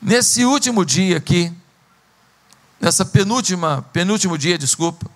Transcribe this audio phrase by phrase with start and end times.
[0.00, 1.52] Nesse último dia aqui,
[2.80, 5.06] nessa penúltima, penúltimo dia, desculpa,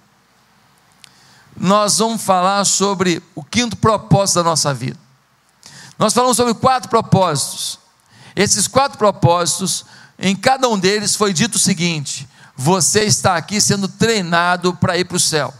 [1.57, 4.99] nós vamos falar sobre o quinto propósito da nossa vida.
[5.99, 7.78] Nós falamos sobre quatro propósitos.
[8.36, 9.86] Esses quatro propósitos,
[10.18, 15.04] em cada um deles foi dito o seguinte: você está aqui sendo treinado para ir
[15.04, 15.54] para o céu.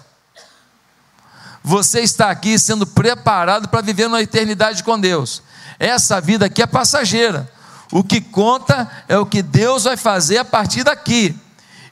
[1.63, 5.43] Você está aqui sendo preparado para viver uma eternidade com Deus.
[5.79, 7.51] Essa vida aqui é passageira.
[7.95, 11.33] O que conta é o que Deus vai fazer a partir daqui.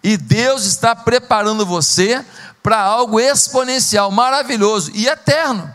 [0.03, 2.27] E Deus está preparando você
[2.61, 5.73] para algo exponencial, maravilhoso e eterno.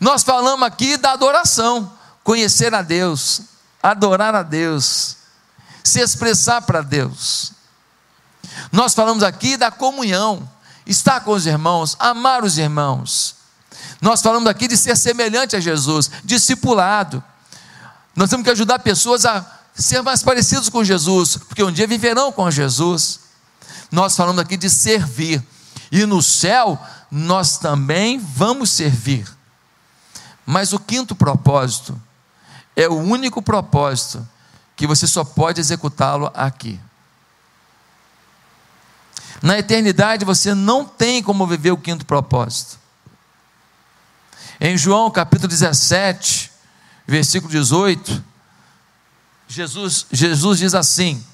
[0.00, 1.92] Nós falamos aqui da adoração,
[2.24, 3.42] conhecer a Deus,
[3.82, 5.18] adorar a Deus,
[5.84, 7.52] se expressar para Deus.
[8.72, 10.50] Nós falamos aqui da comunhão,
[10.86, 13.36] estar com os irmãos, amar os irmãos.
[14.00, 17.22] Nós falamos aqui de ser semelhante a Jesus, discipulado.
[18.16, 19.44] Nós temos que ajudar pessoas a
[19.74, 23.20] ser mais parecidos com Jesus, porque um dia viverão com Jesus.
[23.92, 25.46] Nós falamos aqui de servir,
[25.92, 29.30] e no céu nós também vamos servir.
[30.46, 32.00] Mas o quinto propósito
[32.74, 34.26] é o único propósito
[34.74, 36.80] que você só pode executá-lo aqui.
[39.42, 42.78] Na eternidade você não tem como viver o quinto propósito.
[44.58, 46.55] Em João capítulo 17,
[47.06, 48.24] versículo 18,
[49.48, 51.24] Jesus, Jesus diz assim: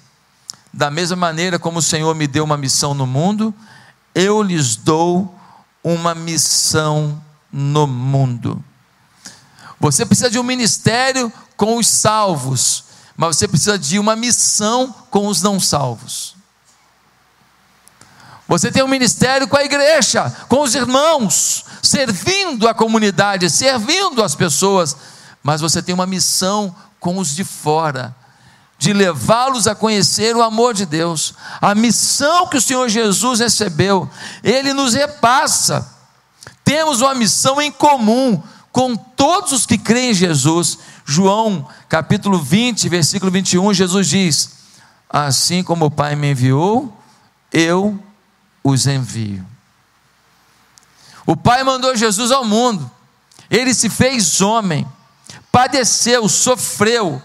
[0.72, 3.54] Da mesma maneira como o Senhor me deu uma missão no mundo,
[4.14, 5.38] eu lhes dou
[5.82, 8.62] uma missão no mundo.
[9.80, 12.84] Você precisa de um ministério com os salvos,
[13.16, 16.36] mas você precisa de uma missão com os não salvos.
[18.46, 24.34] Você tem um ministério com a igreja, com os irmãos, servindo a comunidade, servindo as
[24.34, 24.96] pessoas,
[25.42, 28.14] mas você tem uma missão com os de fora,
[28.78, 34.08] de levá-los a conhecer o amor de Deus, a missão que o Senhor Jesus recebeu,
[34.42, 35.88] Ele nos repassa.
[36.64, 40.78] Temos uma missão em comum com todos os que creem em Jesus.
[41.04, 44.50] João capítulo 20, versículo 21, Jesus diz:
[45.08, 46.96] Assim como o Pai me enviou,
[47.52, 47.98] eu
[48.64, 49.44] os envio.
[51.26, 52.90] O Pai mandou Jesus ao mundo,
[53.50, 54.86] ele se fez homem,
[55.52, 57.22] padeceu, sofreu,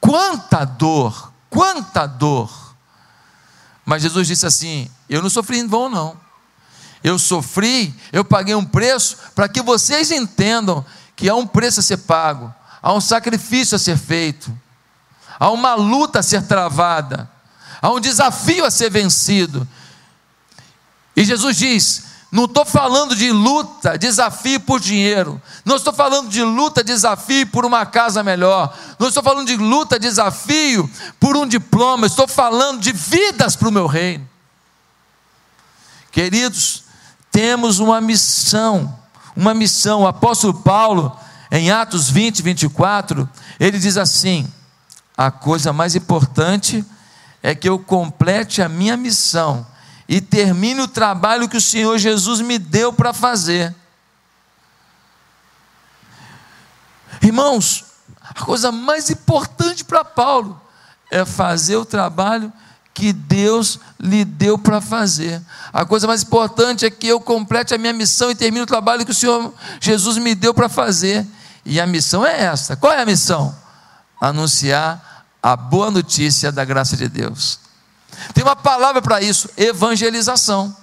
[0.00, 2.74] quanta dor, quanta dor.
[3.84, 6.18] Mas Jesus disse assim: Eu não sofri em vão, não.
[7.04, 11.82] Eu sofri, eu paguei um preço para que vocês entendam que há um preço a
[11.82, 14.56] ser pago, há um sacrifício a ser feito,
[15.38, 17.28] há uma luta a ser travada,
[17.80, 19.66] há um desafio a ser vencido.
[21.16, 25.40] E Jesus diz: não estou falando de luta, desafio por dinheiro.
[25.66, 28.74] Não estou falando de luta, desafio por uma casa melhor.
[28.98, 30.88] Não estou falando de luta, desafio
[31.20, 32.06] por um diploma.
[32.06, 34.26] Estou falando de vidas para o meu reino.
[36.10, 36.84] Queridos,
[37.30, 38.98] temos uma missão.
[39.36, 40.00] Uma missão.
[40.00, 41.14] O apóstolo Paulo,
[41.50, 43.28] em Atos 20, 24,
[43.60, 44.50] ele diz assim:
[45.14, 46.82] a coisa mais importante
[47.42, 49.66] é que eu complete a minha missão
[50.12, 53.74] e termine o trabalho que o Senhor Jesus me deu para fazer.
[57.22, 57.86] Irmãos,
[58.22, 60.60] a coisa mais importante para Paulo
[61.10, 62.52] é fazer o trabalho
[62.92, 65.40] que Deus lhe deu para fazer.
[65.72, 69.06] A coisa mais importante é que eu complete a minha missão e termine o trabalho
[69.06, 71.26] que o Senhor Jesus me deu para fazer.
[71.64, 72.76] E a missão é essa.
[72.76, 73.56] Qual é a missão?
[74.20, 77.62] Anunciar a boa notícia da graça de Deus.
[78.34, 80.76] Tem uma palavra para isso: evangelização.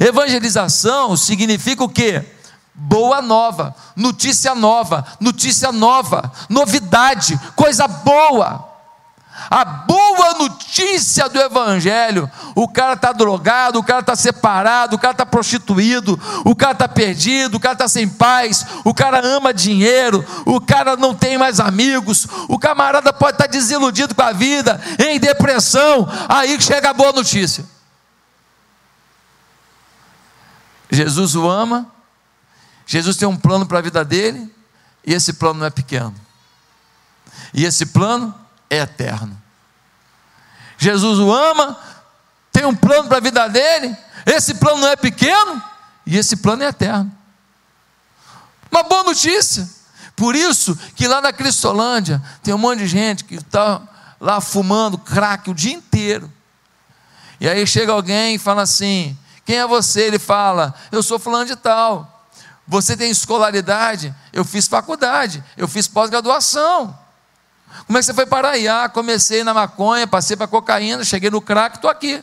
[0.00, 2.24] Evangelização significa o quê?
[2.74, 8.73] Boa nova, notícia nova, notícia nova, novidade, coisa boa.
[9.50, 15.12] A boa notícia do Evangelho: o cara está drogado, o cara está separado, o cara
[15.12, 20.24] está prostituído, o cara está perdido, o cara está sem paz, o cara ama dinheiro,
[20.46, 24.80] o cara não tem mais amigos, o camarada pode estar tá desiludido com a vida,
[24.98, 26.08] em depressão.
[26.28, 27.64] Aí chega a boa notícia.
[30.90, 31.92] Jesus o ama,
[32.86, 34.48] Jesus tem um plano para a vida dele,
[35.04, 36.14] e esse plano não é pequeno.
[37.52, 39.40] E esse plano é eterno.
[40.76, 41.78] Jesus o ama,
[42.52, 43.96] tem um plano para a vida dele,
[44.26, 45.62] esse plano não é pequeno
[46.06, 47.10] e esse plano é eterno.
[48.70, 49.68] Uma boa notícia.
[50.16, 53.82] Por isso que lá na Cristolândia tem um monte de gente que está
[54.20, 56.30] lá fumando crack o dia inteiro.
[57.40, 60.02] E aí chega alguém e fala assim: Quem é você?
[60.02, 62.26] Ele fala: Eu sou fulano de tal.
[62.66, 64.14] Você tem escolaridade?
[64.32, 66.98] Eu fiz faculdade, eu fiz pós-graduação.
[67.86, 68.66] Como é que você foi parar aí?
[68.66, 72.22] Ah, comecei na maconha, passei para cocaína, cheguei no crack, estou aqui.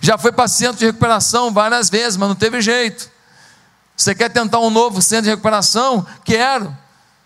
[0.00, 3.10] Já foi para centro de recuperação várias vezes, mas não teve jeito.
[3.96, 6.06] Você quer tentar um novo centro de recuperação?
[6.24, 6.76] Quero.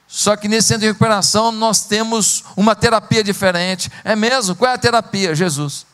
[0.06, 3.90] Só que nesse centro de recuperação nós temos uma terapia diferente.
[4.04, 4.54] É mesmo?
[4.54, 5.34] Qual é a terapia?
[5.34, 5.86] Jesus.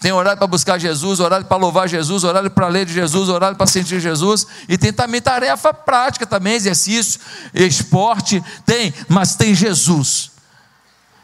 [0.00, 3.56] Tem horário para buscar Jesus, horário para louvar Jesus, horário para ler de Jesus, horário
[3.56, 4.46] para sentir Jesus.
[4.66, 7.20] E tem também tarefa prática também, exercício,
[7.52, 10.30] esporte, tem, mas tem Jesus.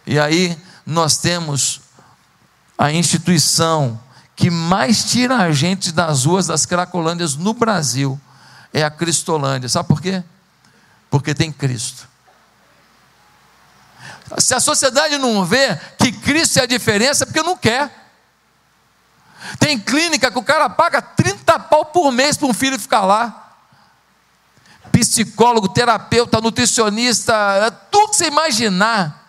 [0.07, 1.81] E aí nós temos
[2.77, 3.99] a instituição
[4.37, 8.21] que mais tira a gente das ruas das Cracolândias no Brasil
[8.75, 9.71] é a Cristolândia.
[9.71, 10.23] Sabe por quê?
[11.09, 12.07] Porque tem Cristo.
[14.39, 18.06] Se a sociedade não vê que Cristo é a diferença, é porque não quer.
[19.59, 23.55] Tem clínica que o cara paga 30 pau por mês para um filho ficar lá.
[24.93, 27.35] Psicólogo, terapeuta, nutricionista,
[27.67, 29.26] é tudo que você imaginar.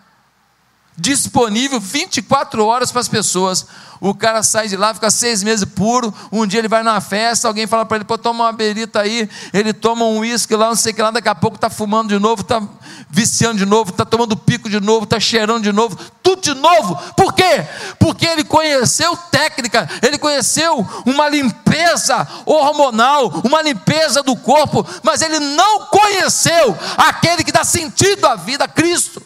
[0.99, 3.67] Disponível 24 horas para as pessoas.
[3.99, 6.11] O cara sai de lá, fica seis meses puro.
[6.31, 9.29] Um dia ele vai numa festa, alguém fala para ele: pô, toma uma berita aí.
[9.53, 11.11] Ele toma um uísque lá, não sei o que lá.
[11.11, 12.61] Daqui a pouco está fumando de novo, está
[13.09, 16.95] viciando de novo, está tomando pico de novo, está cheirando de novo, tudo de novo.
[17.15, 17.63] Por quê?
[17.99, 25.39] Porque ele conheceu técnica, ele conheceu uma limpeza hormonal, uma limpeza do corpo, mas ele
[25.39, 29.21] não conheceu aquele que dá sentido à vida, Cristo.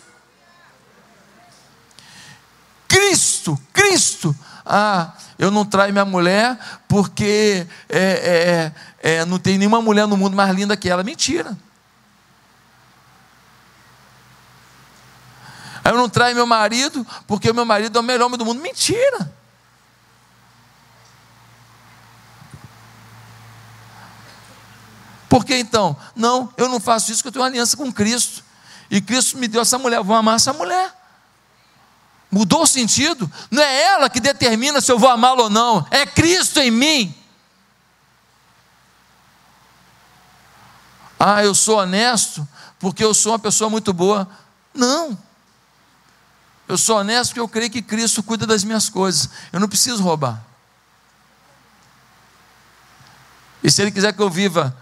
[2.92, 4.36] Cristo, Cristo
[4.66, 6.58] ah, eu não traio minha mulher
[6.88, 8.72] porque é,
[9.02, 11.04] é, é, não tem nenhuma mulher no mundo mais linda que ela.
[11.04, 11.58] Mentira.
[15.84, 18.62] Eu não traio meu marido porque o meu marido é o melhor homem do mundo.
[18.62, 19.34] Mentira.
[25.28, 25.98] Por que então?
[26.16, 28.44] Não, eu não faço isso porque eu tenho uma aliança com Cristo.
[28.92, 31.01] E Cristo me deu essa mulher, eu vou amar essa mulher.
[32.32, 33.30] Mudou o sentido?
[33.52, 37.16] Não é ela que determina se eu vou amá-lo ou não, é Cristo em mim.
[41.20, 42.48] Ah, eu sou honesto
[42.80, 44.28] porque eu sou uma pessoa muito boa.
[44.74, 45.18] Não.
[46.68, 49.30] Eu sou honesto porque eu creio que Cristo cuida das minhas coisas.
[49.52, 50.42] Eu não preciso roubar.
[53.62, 54.76] E se Ele quiser que eu viva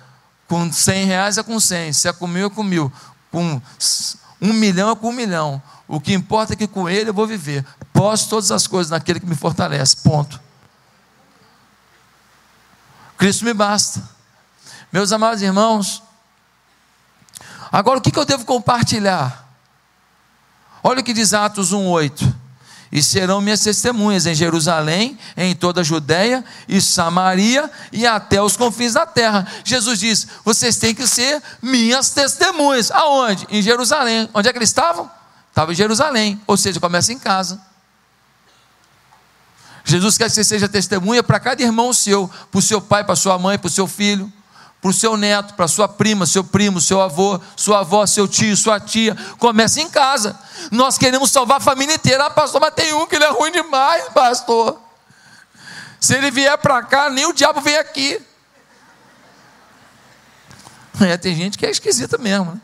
[0.48, 1.94] com 100 reais, é com 100.
[1.94, 2.94] Se é com mil, é com mil.
[3.32, 3.62] Com
[4.42, 5.62] um milhão, é com um milhão.
[5.88, 7.66] O que importa é que com Ele eu vou viver.
[7.92, 9.98] Posso todas as coisas naquele que me fortalece.
[9.98, 10.40] Ponto.
[13.18, 14.02] Cristo me basta.
[14.92, 16.02] Meus amados irmãos,
[17.72, 19.48] agora o que eu devo compartilhar?
[20.82, 22.39] Olha o que diz Atos 1,8
[22.92, 28.58] e serão minhas testemunhas em Jerusalém, em toda a Judéia e Samaria e até os
[28.58, 29.48] confins da terra.
[29.64, 32.90] Jesus diz: vocês têm que ser minhas testemunhas.
[32.92, 33.46] Aonde?
[33.50, 34.30] Em Jerusalém.
[34.34, 35.10] Onde é que eles estavam?
[35.50, 37.62] Estava em Jerusalém, ou seja, começa em casa.
[39.84, 43.16] Jesus quer que você seja testemunha para cada irmão seu, para o seu pai, para
[43.16, 44.32] sua mãe, para o seu filho,
[44.82, 48.56] para o seu neto, para sua prima, seu primo, seu avô, sua avó, seu tio,
[48.56, 49.16] sua tia.
[49.38, 50.40] Começa em casa.
[50.72, 52.26] Nós queremos salvar a família inteira.
[52.26, 54.80] Ah, pastor, mas tem um que ele é ruim demais, pastor.
[56.00, 58.22] Se ele vier para cá, nem o diabo vem aqui.
[61.02, 62.54] É, tem gente que é esquisita mesmo.
[62.54, 62.62] Né?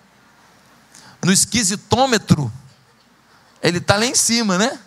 [1.23, 2.51] No esquisitômetro,
[3.61, 4.79] ele está lá em cima, né?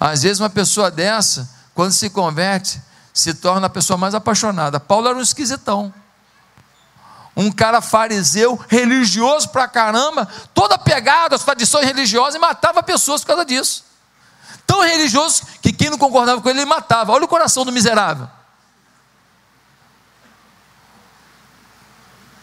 [0.00, 2.80] Às vezes uma pessoa dessa, quando se converte,
[3.12, 4.80] se torna a pessoa mais apaixonada.
[4.80, 5.92] Paulo era um esquisitão.
[7.36, 13.28] Um cara fariseu, religioso pra caramba, toda pegada às tradições religiosas e matava pessoas por
[13.28, 13.84] causa disso.
[14.66, 17.12] Tão religioso que quem não concordava com ele, ele matava.
[17.12, 18.28] Olha o coração do miserável.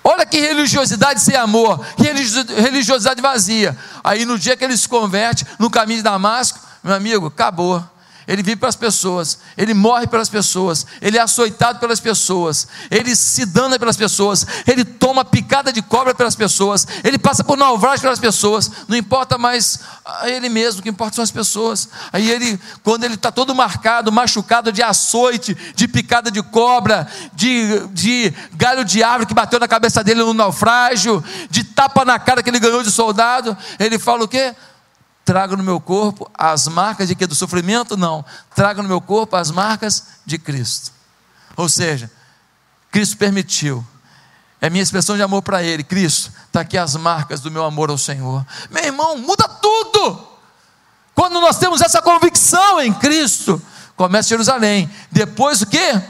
[0.03, 2.03] Olha que religiosidade sem amor, que
[2.61, 3.77] religiosidade vazia.
[4.01, 7.83] Aí no dia que ele se converte no caminho de Damasco, meu amigo, acabou
[8.27, 13.15] ele vive para as pessoas, ele morre pelas pessoas, ele é açoitado pelas pessoas, ele
[13.15, 18.01] se dana pelas pessoas, ele toma picada de cobra pelas pessoas, ele passa por naufrágio
[18.01, 19.79] pelas pessoas, não importa mais
[20.25, 21.87] ele mesmo, o que importa são as pessoas.
[22.11, 27.87] Aí ele, quando ele está todo marcado, machucado de açoite, de picada de cobra, de,
[27.89, 32.43] de galho de árvore que bateu na cabeça dele no naufrágio, de tapa na cara
[32.43, 34.53] que ele ganhou de soldado, ele fala o quê?
[35.27, 38.23] Trago no meu corpo as marcas de que do sofrimento não,
[38.55, 40.93] trago no meu corpo as marcas de Cristo.
[41.57, 42.09] Ou seja,
[42.89, 43.85] Cristo permitiu.
[44.61, 45.83] É minha expressão de amor para ele.
[45.83, 48.45] Cristo, está aqui as marcas do meu amor ao Senhor.
[48.71, 50.25] Meu irmão, muda tudo.
[51.13, 53.61] Quando nós temos essa convicção em Cristo,
[53.97, 54.89] começa Jerusalém.
[55.11, 56.01] Depois o que?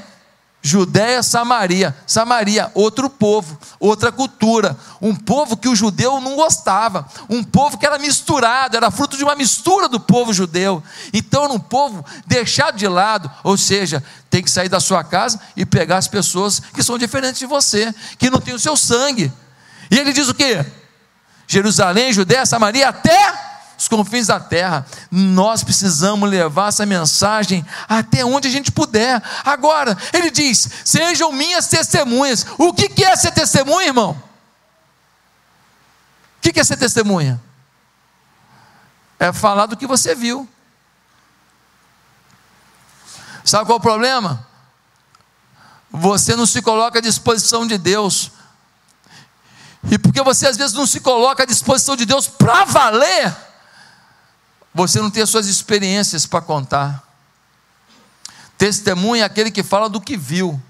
[0.61, 1.95] Judéia, Samaria.
[2.05, 4.77] Samaria, outro povo, outra cultura.
[5.01, 7.07] Um povo que o judeu não gostava.
[7.29, 10.83] Um povo que era misturado, era fruto de uma mistura do povo judeu.
[11.13, 13.31] Então era um povo deixado de lado.
[13.43, 17.39] Ou seja, tem que sair da sua casa e pegar as pessoas que são diferentes
[17.39, 19.31] de você, que não têm o seu sangue.
[19.89, 20.65] E ele diz o que?
[21.47, 23.46] Jerusalém, Judéia, Samaria, até
[23.77, 24.85] os confins da terra.
[25.11, 29.21] Nós precisamos levar essa mensagem até onde a gente puder.
[29.45, 32.45] Agora, ele diz: sejam minhas testemunhas.
[32.57, 34.21] O que é ser testemunha, irmão?
[36.37, 37.41] O que é ser testemunha?
[39.19, 40.47] É falar do que você viu.
[43.43, 44.45] Sabe qual é o problema?
[45.89, 48.31] Você não se coloca à disposição de Deus.
[49.89, 53.46] E porque você às vezes não se coloca à disposição de Deus para valer,
[54.77, 57.03] você não tem as suas experiências para contar.
[58.59, 60.61] Testemunha é aquele que fala do que viu.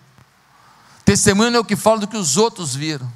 [1.03, 3.11] Testemunha é o que fala do que os outros viram.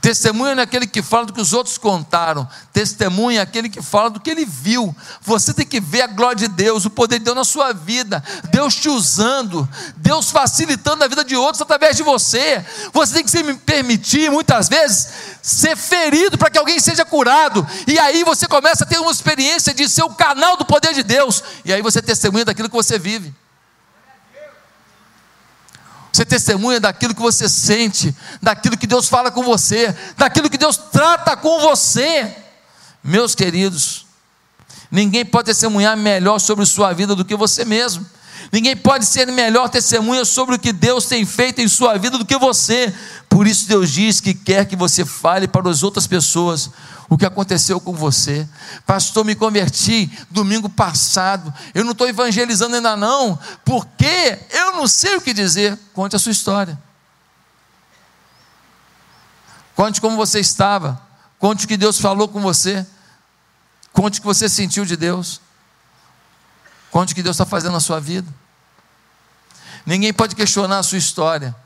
[0.00, 2.48] Testemunha não é aquele que fala do que os outros contaram.
[2.72, 4.94] Testemunha é aquele que fala do que ele viu.
[5.22, 8.22] Você tem que ver a glória de Deus, o poder de Deus na sua vida.
[8.50, 12.64] Deus te usando, Deus facilitando a vida de outros através de você.
[12.92, 15.08] Você tem que se permitir, muitas vezes,
[15.42, 17.66] ser ferido para que alguém seja curado.
[17.86, 21.02] E aí você começa a ter uma experiência de ser o canal do poder de
[21.02, 21.42] Deus.
[21.64, 23.34] E aí você testemunha daquilo que você vive.
[26.12, 30.76] Você testemunha daquilo que você sente, daquilo que Deus fala com você, daquilo que Deus
[30.76, 32.34] trata com você.
[33.04, 34.06] Meus queridos,
[34.90, 38.04] ninguém pode testemunhar melhor sobre sua vida do que você mesmo.
[38.50, 42.24] Ninguém pode ser melhor testemunha sobre o que Deus tem feito em sua vida do
[42.24, 42.92] que você.
[43.28, 46.70] Por isso Deus diz que quer que você fale para as outras pessoas
[47.08, 48.46] o que aconteceu com você.
[48.86, 51.52] Pastor, me converti domingo passado.
[51.74, 55.78] Eu não estou evangelizando ainda não, porque eu não sei o que dizer.
[55.94, 56.78] Conte a sua história.
[59.74, 61.00] Conte como você estava.
[61.38, 62.86] Conte o que Deus falou com você.
[63.92, 65.40] Conte o que você sentiu de Deus.
[66.90, 68.28] Conte o que Deus está fazendo na sua vida.
[69.86, 71.56] Ninguém pode questionar a sua história.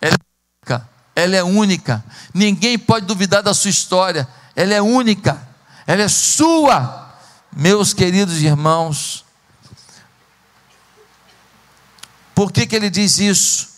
[0.00, 0.88] Ela é única.
[1.16, 2.04] Ela é única.
[2.32, 5.40] Ninguém pode duvidar da sua história ela é única,
[5.86, 7.10] ela é sua.
[7.54, 9.24] Meus queridos irmãos,
[12.34, 13.68] por que, que ele diz isso?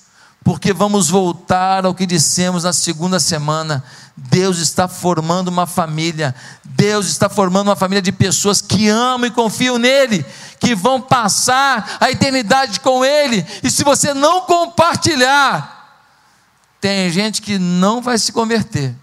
[0.44, 3.82] Porque vamos voltar ao que dissemos na segunda semana.
[4.16, 9.30] Deus está formando uma família, Deus está formando uma família de pessoas que amam e
[9.30, 10.24] confiam nele,
[10.60, 15.98] que vão passar a eternidade com ele, e se você não compartilhar,
[16.80, 18.94] tem gente que não vai se converter,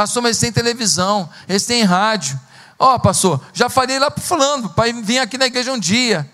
[0.00, 2.40] Pastor, mas eles têm televisão, eles têm rádio.
[2.78, 6.26] Ó, oh, pastor, já falei lá para fulano, para vir aqui na igreja um dia.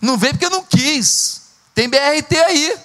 [0.00, 1.50] Não veio porque eu não quis.
[1.74, 2.78] Tem BRT aí.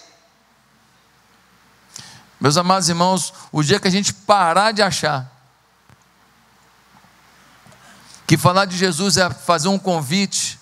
[2.38, 5.32] Meus amados irmãos, o dia que a gente parar de achar
[8.28, 10.60] que falar de Jesus é fazer um convite,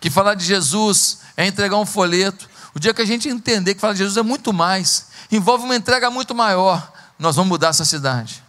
[0.00, 3.80] que falar de Jesus é entregar um folheto, o dia que a gente entender que
[3.82, 7.84] falar de Jesus é muito mais, envolve uma entrega muito maior, nós vamos mudar essa
[7.84, 8.42] cidade.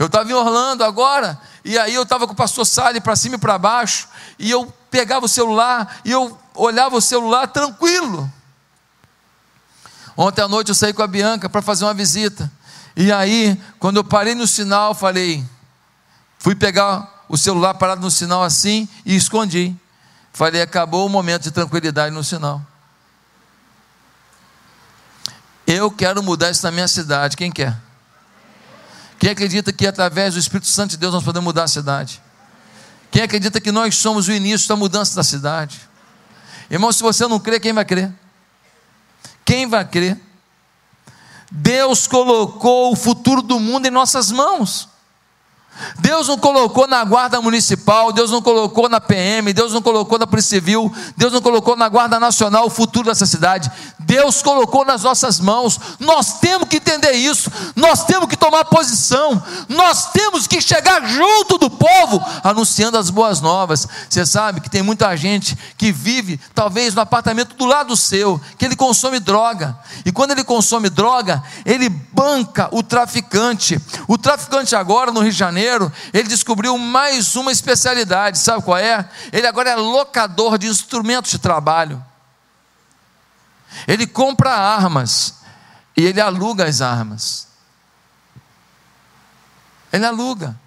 [0.00, 3.34] Eu estava em Orlando agora, e aí eu estava com o pastor Sale para cima
[3.34, 8.32] e para baixo, e eu pegava o celular, e eu olhava o celular tranquilo.
[10.16, 12.50] Ontem à noite eu saí com a Bianca para fazer uma visita,
[12.96, 15.44] e aí, quando eu parei no sinal, falei,
[16.38, 19.76] fui pegar o celular parado no sinal assim, e escondi.
[20.32, 22.64] Falei, acabou o momento de tranquilidade no sinal.
[25.66, 27.89] Eu quero mudar isso na minha cidade, quem quer?
[29.20, 32.22] Quem acredita que através do Espírito Santo de Deus nós podemos mudar a cidade?
[33.10, 35.78] Quem acredita que nós somos o início da mudança da cidade?
[36.70, 38.10] Irmão, se você não crê, quem vai crer?
[39.44, 40.18] Quem vai crer?
[41.52, 44.88] Deus colocou o futuro do mundo em nossas mãos.
[45.98, 50.26] Deus não colocou na guarda municipal, Deus não colocou na PM, Deus não colocou na
[50.26, 53.70] Polícia Civil, Deus não colocou na Guarda Nacional o futuro dessa cidade.
[54.10, 55.78] Deus colocou nas nossas mãos.
[56.00, 61.56] Nós temos que entender isso, nós temos que tomar posição, nós temos que chegar junto
[61.56, 63.86] do povo anunciando as boas novas.
[64.08, 68.64] Você sabe que tem muita gente que vive, talvez, no apartamento do lado seu, que
[68.64, 73.80] ele consome droga, e quando ele consome droga, ele banca o traficante.
[74.08, 79.08] O traficante agora no Rio de Janeiro, ele descobriu mais uma especialidade, sabe qual é?
[79.32, 82.09] Ele agora é locador de instrumentos de trabalho.
[83.86, 85.40] Ele compra armas
[85.96, 87.48] e ele aluga as armas.
[89.92, 90.58] Ele aluga.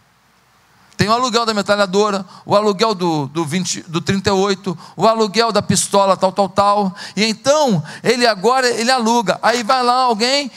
[0.95, 5.61] Tem o aluguel da metralhadora, o aluguel do, do, 20, do 38, o aluguel da
[5.61, 6.95] pistola, tal, tal, tal.
[7.15, 9.39] E então, ele agora, ele aluga.
[9.41, 10.51] Aí vai lá alguém,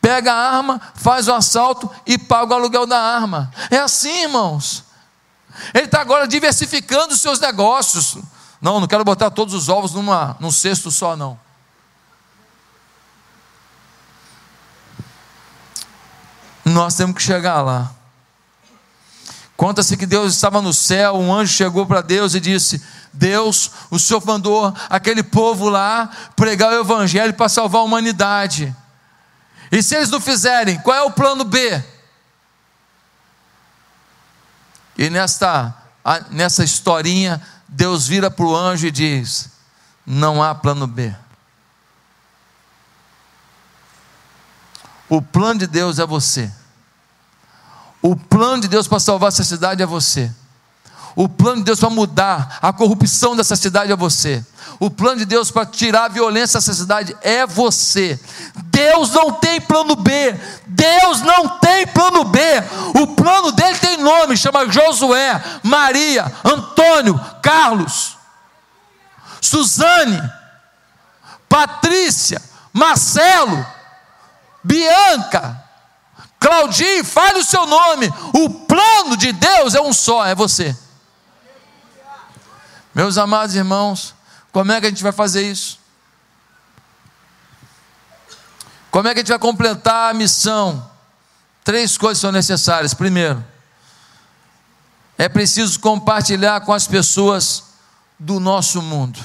[0.00, 3.50] pega a arma, faz o assalto e paga o aluguel da arma.
[3.70, 4.84] É assim, irmãos.
[5.72, 8.18] Ele está agora diversificando os seus negócios.
[8.60, 11.38] Não, não quero botar todos os ovos numa, num cesto só, não.
[16.64, 17.92] Nós temos que chegar lá.
[19.56, 23.98] Conta-se que Deus estava no céu, um anjo chegou para Deus e disse: Deus, o
[23.98, 28.74] Senhor mandou aquele povo lá pregar o Evangelho para salvar a humanidade.
[29.70, 31.82] E se eles não fizerem, qual é o plano B?
[34.96, 35.74] E nesta,
[36.30, 39.50] nessa historinha, Deus vira para o anjo e diz:
[40.04, 41.14] Não há plano B.
[45.08, 46.50] O plano de Deus é você.
[48.00, 50.30] O plano de Deus para salvar essa cidade é você.
[51.16, 54.44] O plano de Deus para mudar a corrupção dessa cidade é você.
[54.80, 58.18] O plano de Deus para tirar a violência dessa cidade é você.
[58.64, 60.34] Deus não tem plano B.
[60.66, 62.40] Deus não tem plano B.
[63.00, 68.16] O plano dele tem nome, chama Josué, Maria, Antônio, Carlos,
[69.40, 70.20] Suzane,
[71.48, 72.42] Patrícia,
[72.72, 73.64] Marcelo,
[74.64, 75.62] Bianca,
[76.40, 78.08] Claudinho, fale o seu nome.
[78.32, 80.76] O plano de Deus é um só, é você.
[82.94, 84.14] Meus amados irmãos,
[84.50, 85.78] como é que a gente vai fazer isso?
[88.90, 90.90] Como é que a gente vai completar a missão?
[91.64, 92.94] Três coisas são necessárias.
[92.94, 93.44] Primeiro,
[95.18, 97.64] é preciso compartilhar com as pessoas
[98.18, 99.18] do nosso mundo.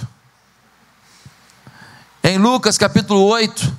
[2.23, 3.77] Em Lucas capítulo 8,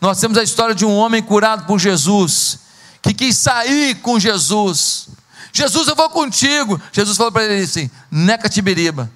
[0.00, 2.60] nós temos a história de um homem curado por Jesus,
[3.02, 5.08] que quis sair com Jesus.
[5.52, 6.80] Jesus, eu vou contigo.
[6.92, 9.10] Jesus falou para ele assim: Neca Tibiriba.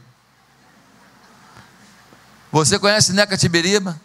[2.53, 3.99] Você conhece Neca Tibiriba?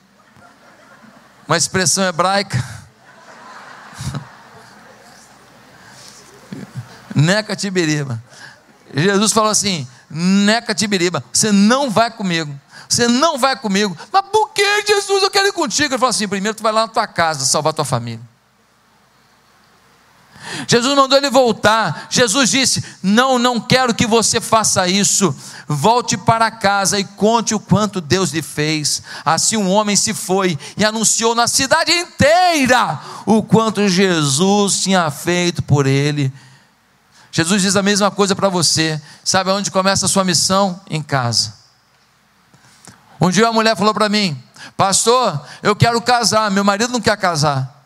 [1.48, 2.63] Uma expressão hebraica.
[7.13, 8.24] Neca Tibiriba.
[8.94, 12.57] Jesus falou assim: Neca Tibiriba, você não vai comigo.
[12.87, 13.96] Você não vai comigo.
[14.11, 15.24] Mas por que, Jesus?
[15.59, 15.93] Contigo.
[15.93, 18.22] Ele falou assim: primeiro tu vai lá na tua casa salvar tua família.
[20.67, 22.07] Jesus mandou ele voltar.
[22.09, 25.35] Jesus disse: Não, não quero que você faça isso.
[25.67, 29.03] Volte para casa e conte o quanto Deus lhe fez.
[29.25, 35.61] Assim um homem se foi e anunciou na cidade inteira o quanto Jesus tinha feito
[35.61, 36.31] por ele.
[37.31, 39.00] Jesus diz a mesma coisa para você.
[39.25, 40.79] Sabe aonde começa a sua missão?
[40.89, 41.53] Em casa.
[43.22, 44.41] Um dia uma mulher falou para mim:
[44.75, 47.84] Pastor, eu quero casar, meu marido não quer casar.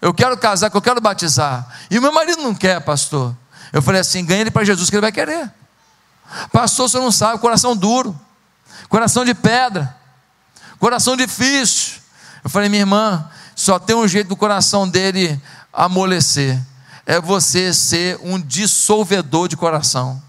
[0.00, 1.66] Eu quero casar, que eu quero batizar.
[1.90, 3.34] E meu marido não quer, pastor.
[3.72, 5.50] Eu falei assim: ganha ele para Jesus, que ele vai querer.
[6.52, 8.18] Pastor, você não sabe, coração duro,
[8.88, 9.94] coração de pedra,
[10.78, 12.00] coração difícil.
[12.42, 15.40] Eu falei, minha irmã, só tem um jeito do coração dele
[15.72, 16.60] amolecer:
[17.06, 20.22] é você ser um dissolvedor de coração.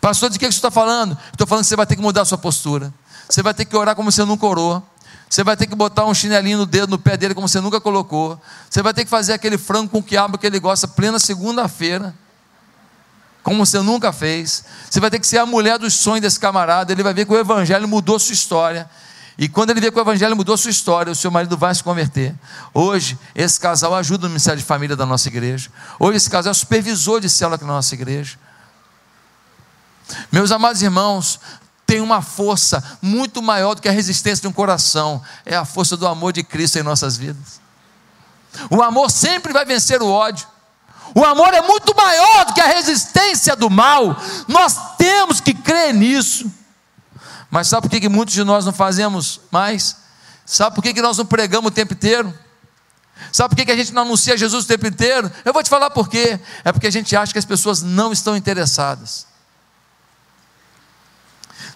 [0.00, 1.16] Pastor, de que você está falando?
[1.32, 2.92] Estou falando que você vai ter que mudar a sua postura.
[3.28, 4.82] Você vai ter que orar como você nunca orou.
[5.28, 7.80] Você vai ter que botar um chinelinho no dedo, no pé dele, como você nunca
[7.80, 8.40] colocou.
[8.70, 12.14] Você vai ter que fazer aquele frango com quiabo que ele gosta, plena segunda-feira,
[13.42, 14.64] como você nunca fez.
[14.88, 16.92] Você vai ter que ser a mulher dos sonhos desse camarada.
[16.92, 18.88] Ele vai ver que o Evangelho mudou sua história.
[19.38, 21.82] E quando ele vê que o Evangelho mudou sua história, o seu marido vai se
[21.82, 22.34] converter.
[22.72, 25.70] Hoje, esse casal ajuda no Ministério de Família da nossa igreja.
[25.98, 28.38] Hoje, esse casal é supervisor de célula aqui na nossa igreja.
[30.30, 31.40] Meus amados irmãos,
[31.86, 35.96] tem uma força muito maior do que a resistência de um coração, é a força
[35.96, 37.60] do amor de Cristo em nossas vidas.
[38.68, 40.46] O amor sempre vai vencer o ódio.
[41.14, 44.16] O amor é muito maior do que a resistência do mal.
[44.48, 46.50] Nós temos que crer nisso.
[47.50, 49.96] Mas sabe por que, muitos de nós não fazemos mais?
[50.44, 52.36] Sabe por que, nós não pregamos o tempo inteiro?
[53.32, 55.30] Sabe por que a gente não anuncia Jesus o tempo inteiro?
[55.44, 56.40] Eu vou te falar por quê.
[56.64, 59.25] É porque a gente acha que as pessoas não estão interessadas.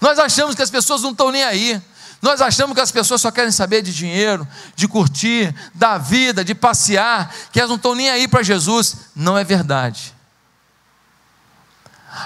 [0.00, 1.80] Nós achamos que as pessoas não estão nem aí.
[2.22, 6.54] Nós achamos que as pessoas só querem saber de dinheiro, de curtir, da vida, de
[6.54, 8.96] passear, que elas não estão nem aí para Jesus.
[9.14, 10.14] Não é verdade.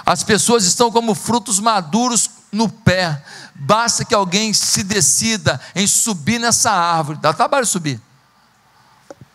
[0.05, 3.23] As pessoas estão como frutos maduros no pé.
[3.55, 7.19] Basta que alguém se decida em subir nessa árvore.
[7.21, 8.01] Dá trabalho subir.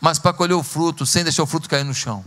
[0.02, 2.23] Mas para colher o fruto, sem deixar o fruto cair no chão.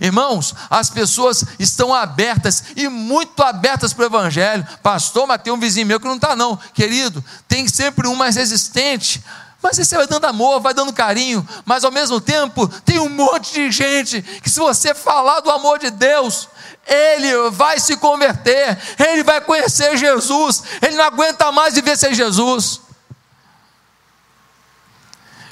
[0.00, 4.66] Irmãos, as pessoas estão abertas e muito abertas para o Evangelho.
[4.82, 6.56] Pastor, mas tem um vizinho meu que não está, não.
[6.72, 9.22] Querido, tem sempre um mais resistente.
[9.60, 13.54] Mas você vai dando amor, vai dando carinho, mas ao mesmo tempo tem um monte
[13.54, 16.48] de gente que, se você falar do amor de Deus,
[16.86, 22.80] ele vai se converter, ele vai conhecer Jesus, ele não aguenta mais viver sem Jesus.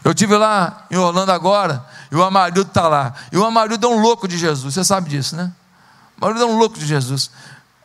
[0.04, 3.14] Eu tive lá em Orlando agora, e o Amarildo está lá.
[3.30, 5.52] E o Amarildo é um louco de Jesus, você sabe disso, né?
[6.20, 7.30] O Amarildo é um louco de Jesus.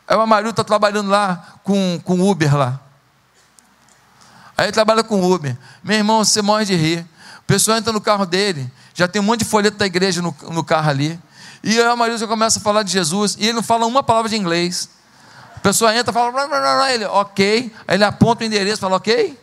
[0.06, 2.80] Aí o Amarildo está trabalhando lá com, com Uber lá.
[4.56, 5.56] Aí ele trabalha com Uber.
[5.82, 7.06] Meu irmão, você morre de rir.
[7.40, 10.34] O pessoal entra no carro dele, já tem um monte de folheto da igreja no,
[10.50, 11.20] no carro ali.
[11.62, 14.02] E aí o Amarildo já começa a falar de Jesus, e ele não fala uma
[14.02, 14.88] palavra de inglês.
[15.56, 17.72] A pessoa entra fala, blá, blá, blá, ele, ok.
[17.86, 19.38] Aí ele aponta o endereço fala, ok.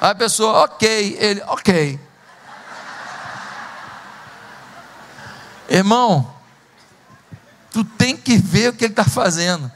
[0.00, 1.16] Aí a pessoa, ok.
[1.18, 2.00] Ele, ok.
[5.70, 6.34] Irmão,
[7.70, 9.70] tu tem que ver o que ele está fazendo.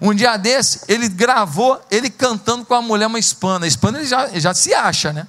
[0.00, 3.66] Um dia desse, ele gravou ele cantando com a mulher uma hispana.
[3.66, 5.26] A hispana ele já, já se acha, né?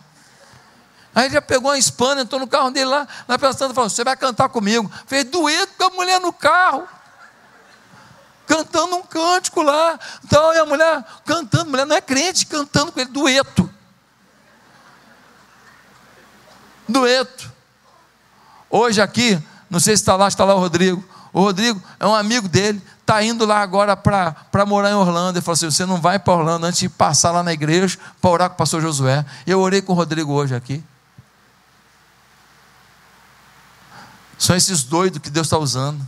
[1.13, 4.03] Aí ele já pegou uma hispana, entrou no carro dele lá, lá pensando, falou: Você
[4.05, 4.89] vai cantar comigo?
[5.05, 6.87] Fez dueto com a mulher no carro,
[8.47, 9.99] cantando um cântico lá.
[10.23, 13.69] Então, e a mulher cantando, a mulher não é crente, cantando com ele, dueto.
[16.87, 17.53] Dueto.
[18.69, 19.41] Hoje aqui,
[19.75, 21.03] não sei se está lá, está lá o Rodrigo.
[21.33, 25.37] O Rodrigo é um amigo dele, está indo lá agora para morar em Orlando.
[25.37, 28.29] Ele falou assim: você não vai para Orlando antes de passar lá na igreja para
[28.29, 29.25] orar com o pastor Josué.
[29.45, 30.81] Eu orei com o Rodrigo hoje aqui.
[34.37, 36.07] São esses doidos que Deus está usando.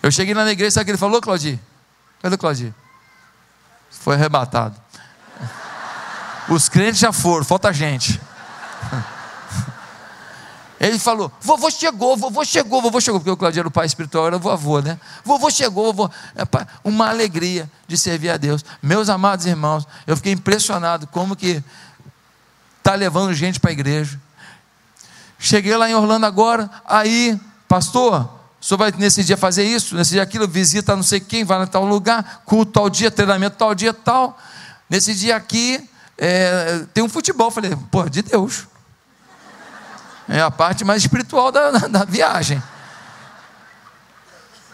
[0.00, 1.58] Eu cheguei lá na igreja, sabe o que ele falou, Claudio?
[2.22, 2.72] Cadê o Claudio?
[3.90, 4.80] Foi arrebatado.
[6.48, 8.20] Os crentes já foram, falta gente.
[10.78, 14.26] Ele falou: vovô chegou, vovô chegou, vovô chegou, porque o Claudio era o pai espiritual,
[14.26, 14.98] era o vovô, né?
[15.24, 16.10] Vovô chegou, vovô.
[16.84, 18.64] Uma alegria de servir a Deus.
[18.82, 21.62] Meus amados irmãos, eu fiquei impressionado como que
[22.78, 24.20] está levando gente para a igreja.
[25.38, 28.28] Cheguei lá em Orlando agora, aí, pastor,
[28.60, 31.62] o senhor vai nesse dia fazer isso, nesse dia aquilo, visita não sei quem, vai
[31.62, 34.38] em tal lugar, culto tal dia, treinamento tal dia tal.
[34.88, 37.50] Nesse dia aqui, é, tem um futebol.
[37.50, 38.66] Falei, pô, de Deus.
[40.28, 42.62] É a parte mais espiritual da, da viagem.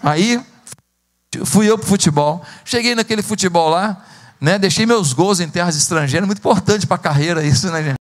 [0.02, 0.44] Aí
[1.44, 2.44] fui eu para o futebol.
[2.64, 4.04] Cheguei naquele futebol lá,
[4.40, 4.58] né?
[4.58, 7.96] Deixei meus gols em terras estrangeiras, muito importante para a carreira isso, né, gente?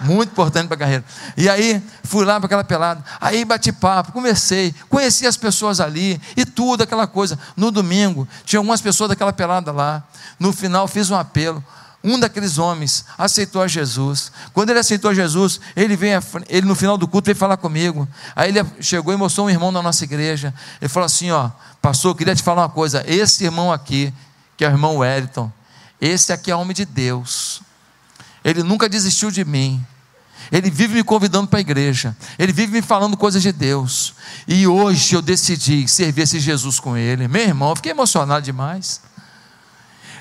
[0.00, 1.04] Muito importante para a carreira.
[1.36, 3.04] E aí, fui lá para aquela pelada.
[3.20, 7.38] Aí bati papo, conversei, conheci as pessoas ali e tudo, aquela coisa.
[7.56, 10.02] No domingo, tinha algumas pessoas daquela pelada lá.
[10.38, 11.64] No final, fiz um apelo
[12.04, 14.32] um daqueles homens aceitou a Jesus.
[14.52, 16.12] Quando ele aceitou a Jesus, ele vem,
[16.48, 18.08] ele no final do culto veio falar comigo.
[18.34, 20.52] Aí ele chegou e mostrou um irmão da nossa igreja.
[20.80, 23.04] Ele falou assim: ó, pastor, eu queria te falar uma coisa.
[23.06, 24.12] Esse irmão aqui,
[24.56, 25.50] que é o irmão Wellington,
[26.00, 27.62] esse aqui é homem de Deus.
[28.44, 29.84] Ele nunca desistiu de mim.
[30.50, 32.16] Ele vive me convidando para a igreja.
[32.36, 34.12] Ele vive me falando coisas de Deus.
[34.48, 37.28] E hoje eu decidi servir esse Jesus com ele.
[37.28, 39.00] Meu irmão, eu fiquei emocionado demais.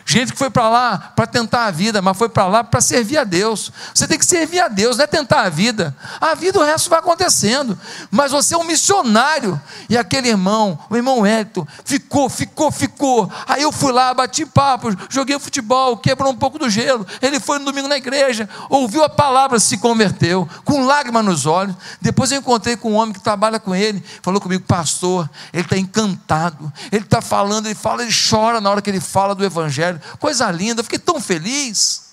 [0.06, 3.18] Gente que foi para lá para tentar a vida, mas foi para lá para servir
[3.18, 3.72] a Deus.
[3.94, 5.96] Você tem que servir a Deus, não é tentar a vida.
[6.20, 7.78] A vida o resto vai acontecendo.
[8.10, 9.60] Mas você é um missionário.
[9.90, 13.32] E aquele irmão, o irmão Hélito, ficou, ficou, ficou.
[13.48, 17.06] Aí eu fui lá, bati papo, joguei futebol, quebrou um pouco do gelo.
[17.22, 21.76] Ele foi no domingo na igreja, ouviu a palavra, se converteu, com lágrimas nos olhos.
[22.02, 25.78] Depois eu encontrei com um homem que trabalha com ele, falou comigo, pastor, ele está
[25.78, 26.72] encantado.
[26.92, 30.18] Ele está falando, ele fala, ele chora na hora que ele fala do evangelho evangelho.
[30.20, 32.12] Coisa linda, fiquei tão feliz.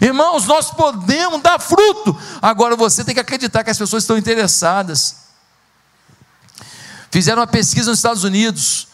[0.00, 2.16] Irmãos, nós podemos dar fruto.
[2.40, 5.16] Agora você tem que acreditar que as pessoas estão interessadas.
[7.10, 8.88] Fizeram uma pesquisa nos Estados Unidos.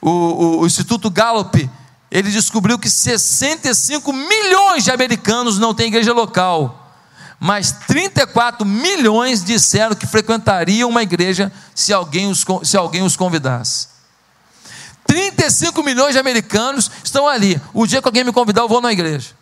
[0.00, 1.70] O, o, o Instituto Gallup,
[2.10, 6.82] ele descobriu que 65 milhões de americanos não têm igreja local.
[7.38, 13.95] Mas 34 milhões disseram que frequentariam uma igreja se alguém os, se alguém os convidasse.
[15.16, 17.58] 35 milhões de americanos estão ali.
[17.72, 19.34] O dia que alguém me convidar, eu vou na igreja.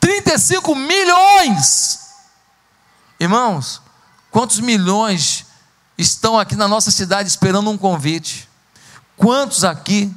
[0.00, 2.00] 35 milhões!
[3.20, 3.80] Irmãos,
[4.28, 5.46] quantos milhões
[5.96, 8.48] estão aqui na nossa cidade esperando um convite?
[9.16, 10.12] Quantos aqui?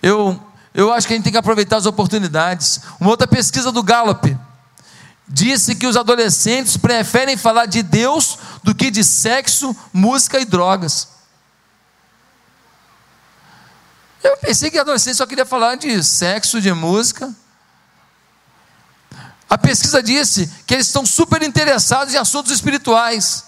[0.00, 0.40] Eu,
[0.72, 2.80] eu acho que a gente tem que aproveitar as oportunidades.
[3.00, 4.38] Uma outra pesquisa do Gallup
[5.26, 11.17] disse que os adolescentes preferem falar de Deus do que de sexo, música e drogas.
[14.22, 17.34] Eu pensei que adolescente só queria falar de sexo, de música.
[19.48, 23.44] A pesquisa disse que eles estão super interessados em assuntos espirituais.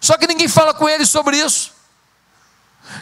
[0.00, 1.72] Só que ninguém fala com eles sobre isso.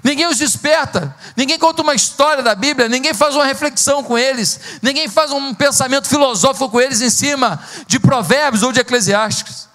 [0.03, 4.59] Ninguém os desperta, ninguém conta uma história da Bíblia, ninguém faz uma reflexão com eles,
[4.81, 9.69] ninguém faz um pensamento filosófico com eles em cima de provérbios ou de eclesiásticos.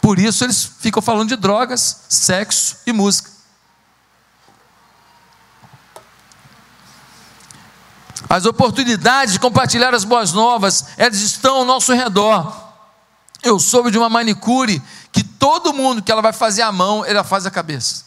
[0.00, 3.31] Por isso eles ficam falando de drogas, sexo e música.
[8.28, 12.72] As oportunidades de compartilhar as boas novas, elas estão ao nosso redor.
[13.42, 14.80] Eu soube de uma manicure
[15.10, 18.04] que todo mundo que ela vai fazer a mão, ela faz a cabeça.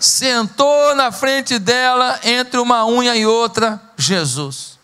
[0.00, 4.78] Sentou na frente dela, entre uma unha e outra, Jesus.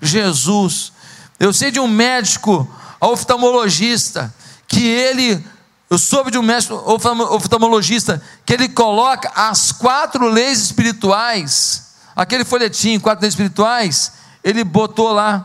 [0.00, 0.92] Jesus.
[1.40, 4.32] Eu sei de um médico oftalmologista
[4.68, 5.44] que ele
[5.90, 13.00] eu soube de um mestre oftalmologista que ele coloca as quatro leis espirituais, aquele folhetim,
[13.00, 14.12] quatro leis espirituais,
[14.44, 15.44] ele botou lá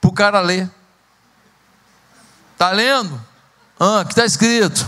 [0.00, 0.68] para o cara ler.
[2.54, 3.20] Está lendo?
[3.78, 4.84] Ah, que está escrito.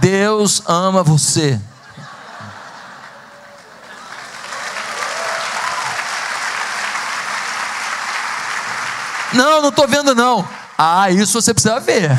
[0.00, 1.60] Deus ama você.
[9.32, 10.48] Não, não estou vendo não.
[10.76, 12.10] Ah, isso você precisa ver.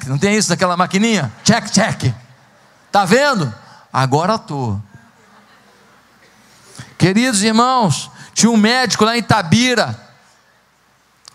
[0.00, 0.06] Check.
[0.06, 1.32] Não tem isso naquela maquininha?
[1.44, 2.14] Check, check.
[2.90, 3.52] Tá vendo?
[3.92, 4.80] Agora estou.
[6.96, 10.08] Queridos irmãos, tinha um médico lá em Tabira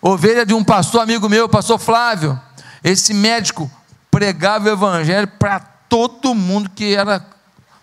[0.01, 2.39] ovelha de um pastor amigo meu, pastor Flávio.
[2.83, 3.69] Esse médico
[4.11, 7.25] pregava o evangelho para todo mundo que era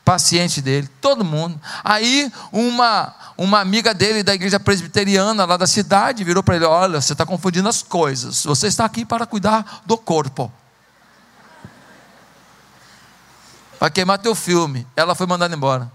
[0.05, 1.61] paciente dele, todo mundo.
[1.83, 7.01] Aí uma uma amiga dele da igreja presbiteriana lá da cidade virou para ele: Olha,
[7.01, 8.45] você está confundindo as coisas.
[8.45, 10.53] Você está aqui para cuidar do corpo.
[13.83, 14.87] Vai queimar teu filme.
[14.95, 15.91] Ela foi mandada embora.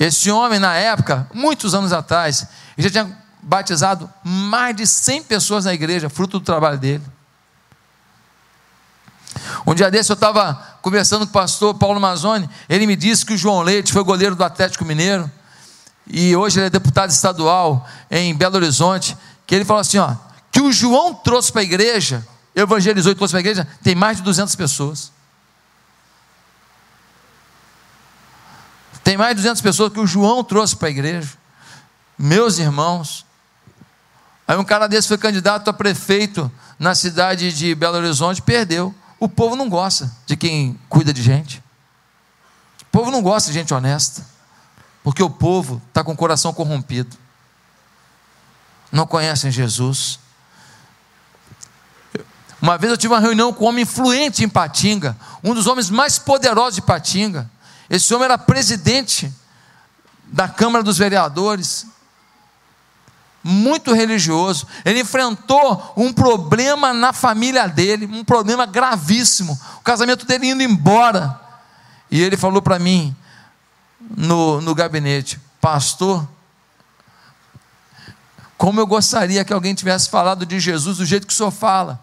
[0.00, 2.46] Esse homem, na época, muitos anos atrás,
[2.78, 7.04] já tinha batizado mais de 100 pessoas na igreja, fruto do trabalho dele.
[9.66, 13.34] Um dia desse eu estava conversando com o pastor Paulo Mazzoni, ele me disse que
[13.34, 15.30] o João Leite foi goleiro do Atlético Mineiro,
[16.06, 19.14] e hoje ele é deputado estadual em Belo Horizonte,
[19.46, 20.14] que ele falou assim, ó,
[20.50, 24.16] que o João trouxe para a igreja, evangelizou e trouxe para a igreja, tem mais
[24.16, 25.12] de 200 pessoas.
[29.04, 31.34] Tem mais de 200 pessoas que o João trouxe para a igreja.
[32.18, 33.26] Meus irmãos,
[34.48, 38.94] Aí um cara desse foi candidato a prefeito na cidade de Belo Horizonte, perdeu.
[39.18, 41.62] O povo não gosta de quem cuida de gente.
[42.82, 44.24] O povo não gosta de gente honesta.
[45.02, 47.16] Porque o povo está com o coração corrompido.
[48.92, 50.20] Não conhecem Jesus.
[52.60, 55.90] Uma vez eu tive uma reunião com um homem influente em Patinga, um dos homens
[55.90, 57.50] mais poderosos de Patinga.
[57.88, 59.32] Esse homem era presidente
[60.24, 61.86] da Câmara dos Vereadores,
[63.42, 64.66] muito religioso.
[64.84, 69.58] Ele enfrentou um problema na família dele, um problema gravíssimo.
[69.76, 71.40] O casamento dele indo embora.
[72.10, 73.14] E ele falou para mim,
[74.16, 76.26] no, no gabinete: Pastor,
[78.56, 82.00] como eu gostaria que alguém tivesse falado de Jesus do jeito que o senhor fala,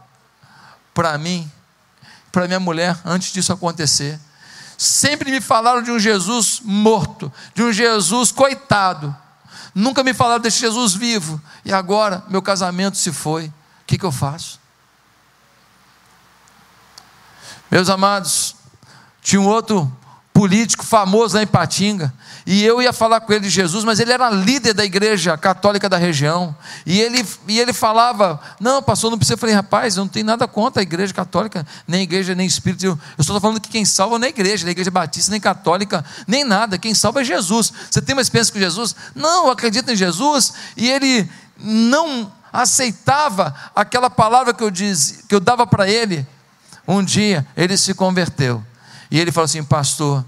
[0.93, 1.49] para mim,
[2.32, 4.19] para minha mulher, antes disso acontecer.
[4.77, 9.15] Sempre me falaram de um Jesus morto, de um Jesus coitado
[9.73, 11.41] Nunca me falaram desse Jesus vivo.
[11.65, 13.47] E agora meu casamento se foi.
[13.47, 13.53] O
[13.88, 14.60] que, que eu faço?
[17.71, 18.56] Meus amados,
[19.21, 19.91] tinha um outro
[20.34, 22.12] político famoso lá em Patinga,
[22.46, 25.88] e eu ia falar com ele de Jesus, mas ele era líder da igreja católica
[25.88, 26.54] da região.
[26.86, 29.36] E ele, e ele falava: Não, pastor, não precisa.
[29.36, 32.86] Eu falei: Rapaz, eu não tenho nada contra a igreja católica, nem igreja, nem espírito.
[32.86, 36.04] Eu, eu estou falando que quem salva não é igreja, nem igreja batista, nem católica,
[36.28, 36.78] nem nada.
[36.78, 37.72] Quem salva é Jesus.
[37.89, 38.93] Você tem uma experiência com Jesus?
[39.15, 40.54] Não, eu acredito em Jesus.
[40.76, 46.28] E ele não aceitava aquela palavra que eu, diz, que eu dava para ele.
[46.86, 48.62] Um dia ele se converteu.
[49.13, 50.26] E ele falou assim: Pastor,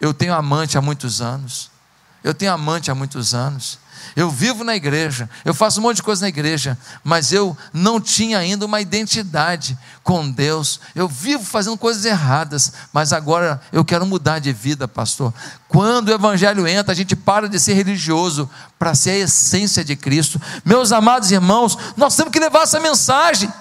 [0.00, 1.70] eu tenho amante há muitos anos.
[2.24, 3.78] Eu tenho amante há muitos anos.
[4.16, 8.00] Eu vivo na igreja, eu faço um monte de coisa na igreja, mas eu não
[8.00, 10.80] tinha ainda uma identidade com Deus.
[10.94, 15.32] Eu vivo fazendo coisas erradas, mas agora eu quero mudar de vida, pastor.
[15.68, 19.96] Quando o evangelho entra, a gente para de ser religioso para ser a essência de
[19.96, 20.40] Cristo.
[20.64, 23.52] Meus amados irmãos, nós temos que levar essa mensagem.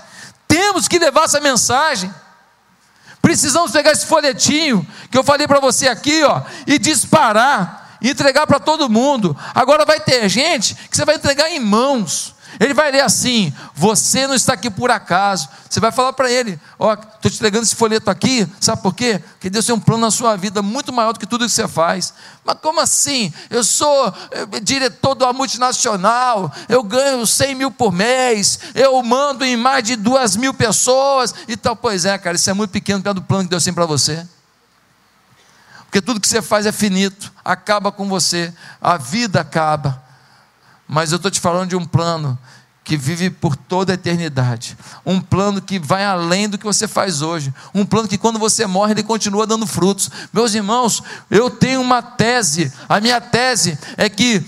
[0.47, 2.13] Temos que levar essa mensagem.
[3.25, 8.45] Precisamos pegar esse folhetinho que eu falei para você aqui, ó, e disparar, e entregar
[8.45, 9.35] para todo mundo.
[9.55, 12.34] Agora vai ter gente que você vai entregar em mãos.
[12.59, 15.49] Ele vai ler assim: Você não está aqui por acaso.
[15.69, 19.21] Você vai falar para ele: Ó, estou te entregando esse folheto aqui, sabe por quê?
[19.33, 21.67] Porque Deus tem um plano na sua vida muito maior do que tudo que você
[21.67, 22.13] faz.
[22.43, 23.33] Mas como assim?
[23.49, 29.43] Eu sou eh, diretor de uma multinacional, eu ganho 100 mil por mês, eu mando
[29.43, 31.75] em mais de duas mil pessoas e tal.
[31.75, 34.25] Pois é, cara, isso é muito pequeno perto do plano que Deus tem para você.
[35.95, 40.04] Porque tudo que você faz é finito, acaba com você, a vida acaba.
[40.87, 42.37] Mas eu estou te falando de um plano
[42.85, 44.77] que vive por toda a eternidade.
[45.03, 47.51] Um plano que vai além do que você faz hoje.
[47.73, 50.09] Um plano que quando você morre ele continua dando frutos.
[50.31, 52.71] Meus irmãos, eu tenho uma tese.
[52.87, 54.45] A minha tese é que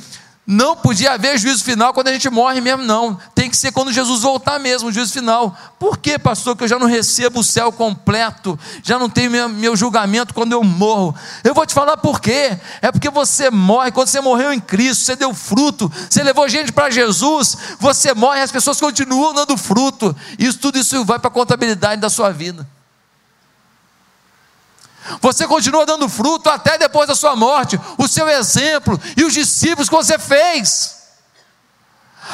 [0.47, 3.19] não podia haver juízo final quando a gente morre mesmo, não.
[3.35, 5.53] Tem que ser quando Jesus voltar mesmo, o juízo final.
[5.77, 8.57] Por que, pastor, que eu já não recebo o céu completo?
[8.81, 11.13] Já não tenho meu, julgamento quando eu morro?
[11.43, 12.57] Eu vou te falar por quê.
[12.81, 16.71] É porque você morre, quando você morreu em Cristo, você deu fruto, você levou gente
[16.71, 20.15] para Jesus, você morre e as pessoas continuam dando fruto.
[20.39, 22.65] Isso tudo isso vai para a contabilidade da sua vida.
[25.21, 29.89] Você continua dando fruto até depois da sua morte, o seu exemplo e os discípulos
[29.89, 30.97] que você fez.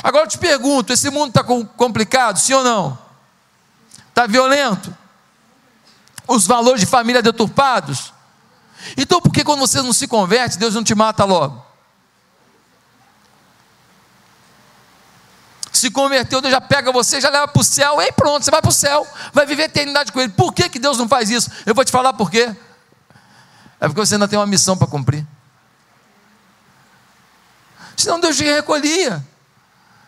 [0.02, 2.98] Agora eu te pergunto: esse mundo está complicado, sim ou não?
[4.10, 4.96] Está violento?
[6.28, 8.14] Os valores de família deturpados?
[8.98, 11.64] Então por que quando você não se converte, Deus não te mata logo?
[15.72, 18.62] Se converteu, Deus já pega você, já leva para o céu, e pronto, você vai
[18.62, 20.32] para o céu, vai viver eternidade com Ele.
[20.32, 21.50] Por que, que Deus não faz isso?
[21.66, 22.56] Eu vou te falar por quê.
[23.84, 25.28] É porque você ainda tem uma missão para cumprir.
[27.98, 29.22] Senão Deus te recolhia.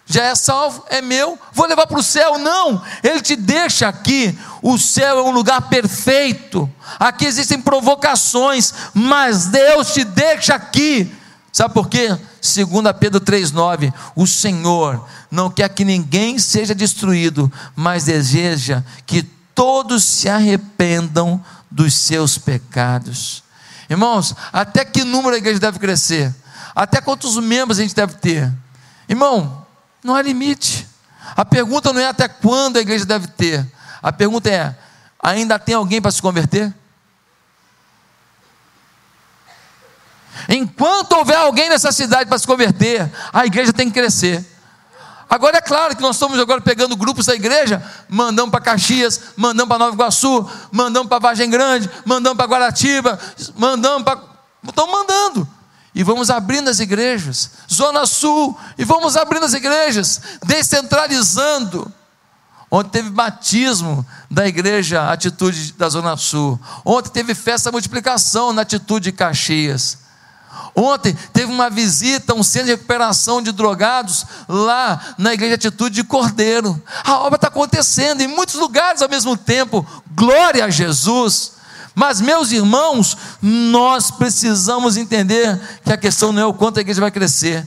[0.05, 2.37] Já é salvo, é meu, vou levar para o céu.
[2.37, 4.39] Não, Ele te deixa aqui.
[4.61, 6.71] O céu é um lugar perfeito.
[6.97, 11.13] Aqui existem provocações, mas Deus te deixa aqui.
[11.51, 12.07] Sabe por quê?
[12.07, 19.21] 2 Pedro 3,9: O Senhor não quer que ninguém seja destruído, mas deseja que
[19.53, 23.43] todos se arrependam dos seus pecados.
[23.89, 26.33] Irmãos, até que número a igreja deve crescer?
[26.75, 28.51] Até quantos membros a gente deve ter?
[29.07, 29.65] Irmão,
[30.03, 30.87] não há limite.
[31.35, 33.65] A pergunta não é até quando a igreja deve ter.
[34.01, 34.75] A pergunta é:
[35.21, 36.73] ainda tem alguém para se converter?
[40.49, 44.45] Enquanto houver alguém nessa cidade para se converter, a igreja tem que crescer.
[45.29, 49.69] Agora é claro que nós estamos agora pegando grupos da igreja, mandamos para Caxias, mandamos
[49.69, 53.19] para Nova Iguaçu, mandamos para Vargem Grande, mandamos para Guaratiba,
[53.55, 54.19] mandamos para.
[54.67, 55.47] Estão mandando.
[55.93, 61.91] E vamos abrindo as igrejas, Zona Sul, e vamos abrindo as igrejas, descentralizando.
[62.69, 66.59] Ontem teve batismo da igreja Atitude da Zona Sul.
[66.83, 70.04] Ontem teve festa multiplicação na Atitude de Caxias.
[70.75, 75.95] Ontem teve uma visita a um centro de recuperação de drogados lá na Igreja Atitude
[75.95, 76.81] de Cordeiro.
[77.03, 79.85] A obra está acontecendo em muitos lugares ao mesmo tempo.
[80.13, 81.53] Glória a Jesus.
[81.95, 86.99] Mas, meus irmãos, nós precisamos entender que a questão não é o quanto a igreja
[86.99, 87.65] vai crescer,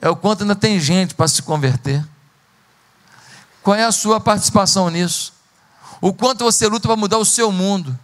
[0.00, 2.04] é o quanto ainda tem gente para se converter.
[3.62, 5.32] Qual é a sua participação nisso?
[6.00, 7.96] O quanto você luta para mudar o seu mundo?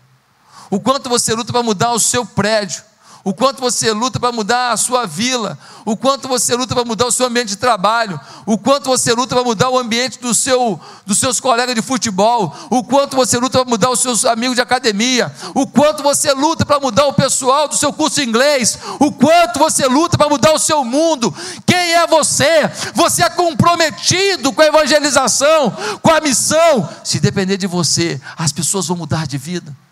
[0.71, 2.83] O quanto você luta para mudar o seu prédio?
[3.25, 7.07] O quanto você luta para mudar a sua vila, o quanto você luta para mudar
[7.07, 10.79] o seu ambiente de trabalho, o quanto você luta para mudar o ambiente do seu,
[11.07, 14.61] dos seus colegas de futebol, o quanto você luta para mudar os seus amigos de
[14.61, 19.11] academia, o quanto você luta para mudar o pessoal do seu curso de inglês, o
[19.11, 21.35] quanto você luta para mudar o seu mundo.
[21.65, 22.71] Quem é você?
[22.95, 26.87] Você é comprometido com a evangelização, com a missão.
[27.03, 29.84] Se depender de você, as pessoas vão mudar de vida.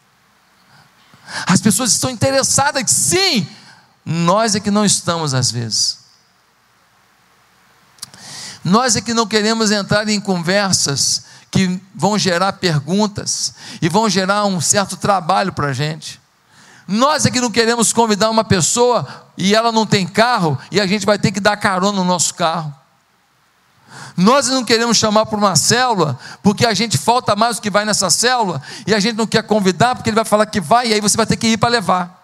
[1.46, 3.46] As pessoas estão interessadas, sim,
[4.04, 5.98] nós é que não estamos às vezes.
[8.64, 14.44] Nós é que não queremos entrar em conversas que vão gerar perguntas e vão gerar
[14.44, 16.20] um certo trabalho para a gente.
[16.86, 20.86] Nós é que não queremos convidar uma pessoa e ela não tem carro e a
[20.86, 22.74] gente vai ter que dar carona no nosso carro.
[24.16, 27.84] Nós não queremos chamar para uma célula, porque a gente falta mais do que vai
[27.84, 30.94] nessa célula, e a gente não quer convidar, porque ele vai falar que vai, e
[30.94, 32.22] aí você vai ter que ir para levar.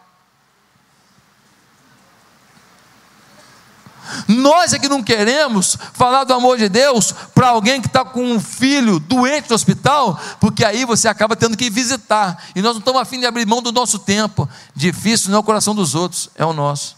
[4.26, 8.22] Nós é que não queremos falar do amor de Deus para alguém que está com
[8.22, 12.42] um filho doente no hospital, porque aí você acaba tendo que visitar.
[12.54, 14.48] E nós não estamos afim de abrir mão do nosso tempo.
[14.74, 16.97] Difícil não é o coração dos outros, é o nosso.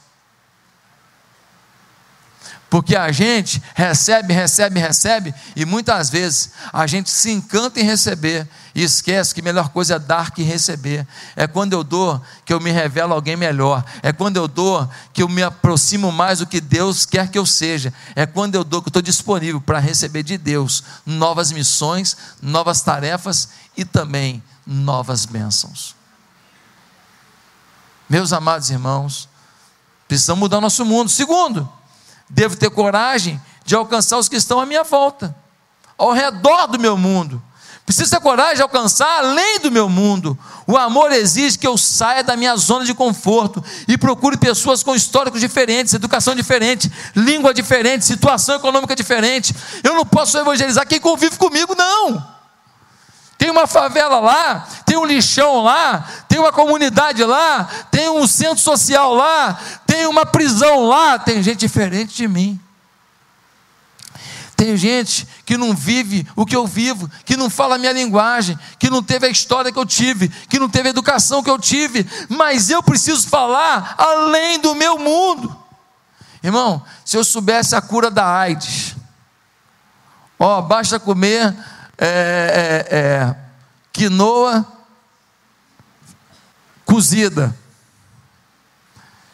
[2.71, 8.48] Porque a gente recebe, recebe, recebe, e muitas vezes a gente se encanta em receber
[8.73, 11.04] e esquece que a melhor coisa é dar que receber.
[11.35, 13.85] É quando eu dou que eu me revelo alguém melhor.
[14.04, 17.44] É quando eu dou que eu me aproximo mais do que Deus quer que eu
[17.44, 17.92] seja.
[18.14, 22.83] É quando eu dou que eu estou disponível para receber de Deus novas missões, novas
[22.83, 25.96] tarefas e também novas bênçãos.
[28.08, 29.29] Meus amados irmãos,
[30.06, 31.10] precisamos mudar nosso mundo.
[31.10, 31.68] Segundo,
[32.31, 35.37] Devo ter coragem de alcançar os que estão à minha volta,
[35.98, 37.42] ao redor do meu mundo.
[37.85, 40.38] Preciso ter coragem de alcançar além do meu mundo.
[40.64, 44.94] O amor exige que eu saia da minha zona de conforto e procure pessoas com
[44.94, 49.52] históricos diferentes, educação diferente, língua diferente, situação econômica diferente.
[49.83, 52.39] Eu não posso evangelizar quem convive comigo, não.
[53.40, 58.58] Tem uma favela lá, tem um lixão lá, tem uma comunidade lá, tem um centro
[58.58, 62.60] social lá, tem uma prisão lá, tem gente diferente de mim.
[64.54, 68.58] Tem gente que não vive o que eu vivo, que não fala a minha linguagem,
[68.78, 71.58] que não teve a história que eu tive, que não teve a educação que eu
[71.58, 75.56] tive, mas eu preciso falar além do meu mundo.
[76.42, 78.94] Irmão, se eu soubesse a cura da AIDS,
[80.38, 81.56] ó, basta comer
[82.01, 83.37] é, é, é,
[83.92, 84.67] quinoa
[86.87, 87.55] cozida.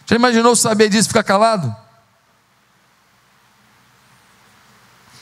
[0.05, 1.75] Já imaginou saber disso e ficar calado?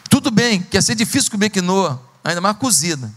[0.09, 3.13] Tudo bem, que ia ser difícil comer quinoa, ainda mais cozida.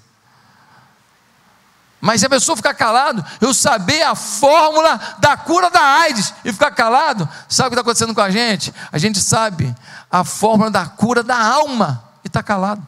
[2.02, 6.52] Mas se a pessoa ficar calado, eu saber a fórmula da cura da AIDS e
[6.52, 8.74] ficar calado, sabe o que está acontecendo com a gente?
[8.92, 9.74] A gente sabe
[10.12, 12.86] a fórmula da cura da alma e está calado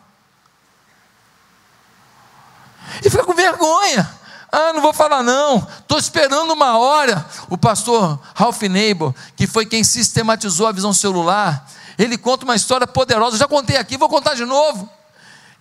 [3.04, 4.10] e fica com vergonha.
[4.52, 7.24] Ah, não vou falar não, estou esperando uma hora.
[7.50, 11.68] O pastor Ralph Neighbor, que foi quem sistematizou a visão celular,
[11.98, 13.38] ele conta uma história poderosa.
[13.38, 14.90] já contei aqui, vou contar de novo.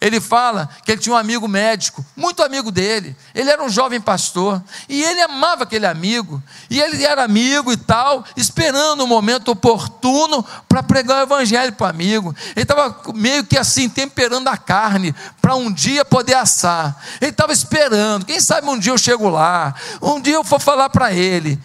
[0.01, 3.17] Ele fala que ele tinha um amigo médico, muito amigo dele.
[3.35, 6.41] Ele era um jovem pastor e ele amava aquele amigo.
[6.71, 11.73] E ele era amigo e tal, esperando o um momento oportuno para pregar o evangelho
[11.73, 12.35] para o amigo.
[12.55, 16.97] Ele estava meio que assim, temperando a carne para um dia poder assar.
[17.21, 18.25] Ele estava esperando.
[18.25, 21.59] Quem sabe um dia eu chego lá, um dia eu vou falar para ele.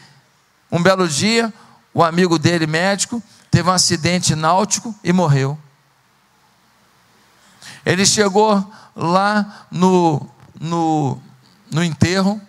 [0.71, 1.53] Um belo dia,
[1.93, 3.21] o amigo dele, médico,
[3.51, 5.55] teve um acidente náutico e morreu.
[7.85, 10.25] Ele chegou lá no,
[10.59, 11.19] no,
[11.71, 12.41] no enterro,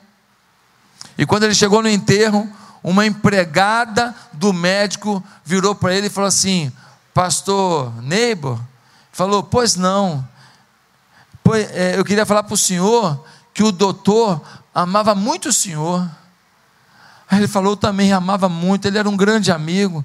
[1.16, 2.48] e quando ele chegou no enterro,
[2.82, 6.72] uma empregada do médico virou para ele e falou assim:
[7.12, 8.60] Pastor Neighbor,
[9.12, 10.26] falou, pois não,
[11.42, 13.24] pois, é, eu queria falar para o senhor
[13.54, 14.42] que o doutor
[14.74, 16.08] amava muito o senhor.
[17.30, 20.04] Aí ele falou também amava muito, ele era um grande amigo.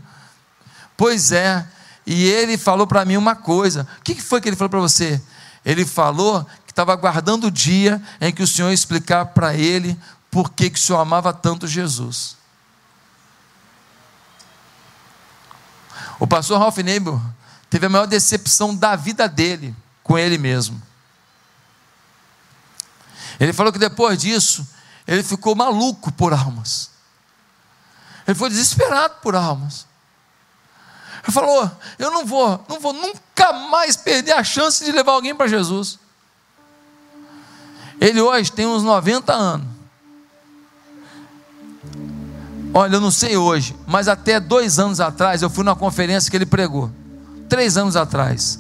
[0.96, 1.66] Pois é,
[2.12, 3.88] e ele falou para mim uma coisa.
[4.00, 5.22] O que foi que ele falou para você?
[5.64, 9.96] Ele falou que estava aguardando o dia em que o Senhor explicar para ele
[10.32, 12.36] por que, que o Senhor amava tanto Jesus.
[16.20, 17.22] O pastor Ralph Neibel
[17.70, 20.82] teve a maior decepção da vida dele com ele mesmo.
[23.40, 24.68] Ele falou que depois disso,
[25.06, 26.90] ele ficou maluco por almas.
[28.26, 29.86] Ele foi desesperado por almas.
[31.24, 35.36] Ele falou: Eu não vou, não vou nunca mais perder a chance de levar alguém
[35.36, 36.00] para Jesus.
[38.00, 39.68] Ele hoje tem uns 90 anos.
[42.74, 46.38] Olha, eu não sei hoje, mas até dois anos atrás eu fui numa conferência que
[46.38, 46.90] ele pregou.
[47.50, 48.60] Três anos atrás.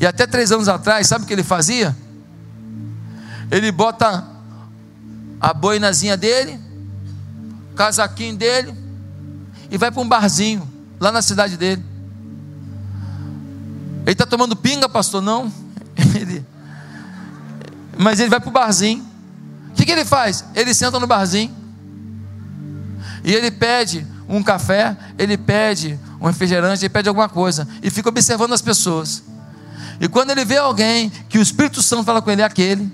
[0.00, 1.94] E até três anos atrás, sabe o que ele fazia?
[3.50, 4.24] Ele bota
[5.40, 6.60] a boinazinha dele,
[7.76, 8.74] casaquinho dele,
[9.70, 10.73] e vai para um barzinho
[11.04, 11.84] lá na cidade dele.
[14.02, 15.22] Ele está tomando pinga, pastor?
[15.22, 15.52] Não.
[16.16, 16.44] Ele,
[17.96, 19.04] mas ele vai para o barzinho.
[19.70, 20.44] O que, que ele faz?
[20.54, 21.54] Ele senta no barzinho.
[23.22, 27.68] E ele pede um café, ele pede um refrigerante, ele pede alguma coisa.
[27.82, 29.22] E fica observando as pessoas.
[30.00, 32.90] E quando ele vê alguém que o Espírito Santo fala com ele, é aquele.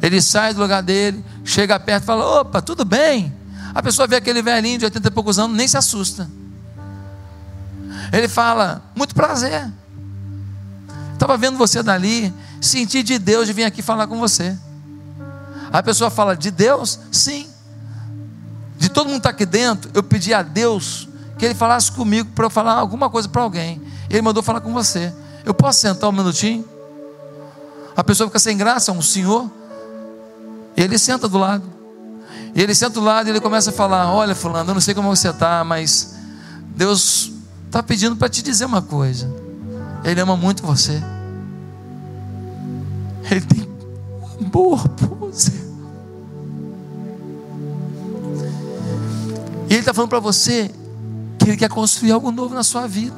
[0.00, 3.32] Ele sai do lugar dele, chega perto e fala: opa, tudo bem?
[3.78, 6.28] A pessoa vê aquele velhinho de 80 e poucos anos, nem se assusta.
[8.12, 9.70] Ele fala: Muito prazer.
[11.12, 14.58] Estava vendo você dali, senti de Deus de vir aqui falar com você.
[15.72, 16.98] A pessoa fala: De Deus?
[17.12, 17.48] Sim.
[18.76, 21.08] De todo mundo estar tá aqui dentro, eu pedi a Deus
[21.38, 23.80] que Ele falasse comigo para eu falar alguma coisa para alguém.
[24.10, 25.14] Ele mandou falar com você.
[25.44, 26.64] Eu posso sentar um minutinho?
[27.96, 29.48] A pessoa fica sem graça, um senhor.
[30.76, 31.77] Ele senta do lado.
[32.58, 34.92] E ele senta do lado e ele começa a falar: Olha, Fulano, eu não sei
[34.92, 36.16] como você está, mas
[36.74, 37.30] Deus
[37.66, 39.32] está pedindo para te dizer uma coisa.
[40.02, 41.00] Ele ama muito você.
[43.30, 43.68] Ele tem
[44.40, 45.52] amor por você.
[49.70, 50.68] E Ele está falando para você
[51.38, 53.14] que Ele quer construir algo novo na sua vida.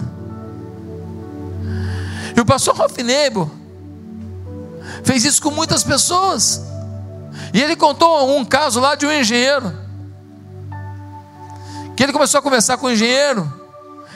[2.36, 3.50] E o pastor Ralph Nebo
[5.02, 6.69] fez isso com muitas pessoas.
[7.52, 9.72] E ele contou um caso lá de um engenheiro.
[11.96, 13.60] Que ele começou a conversar com o engenheiro.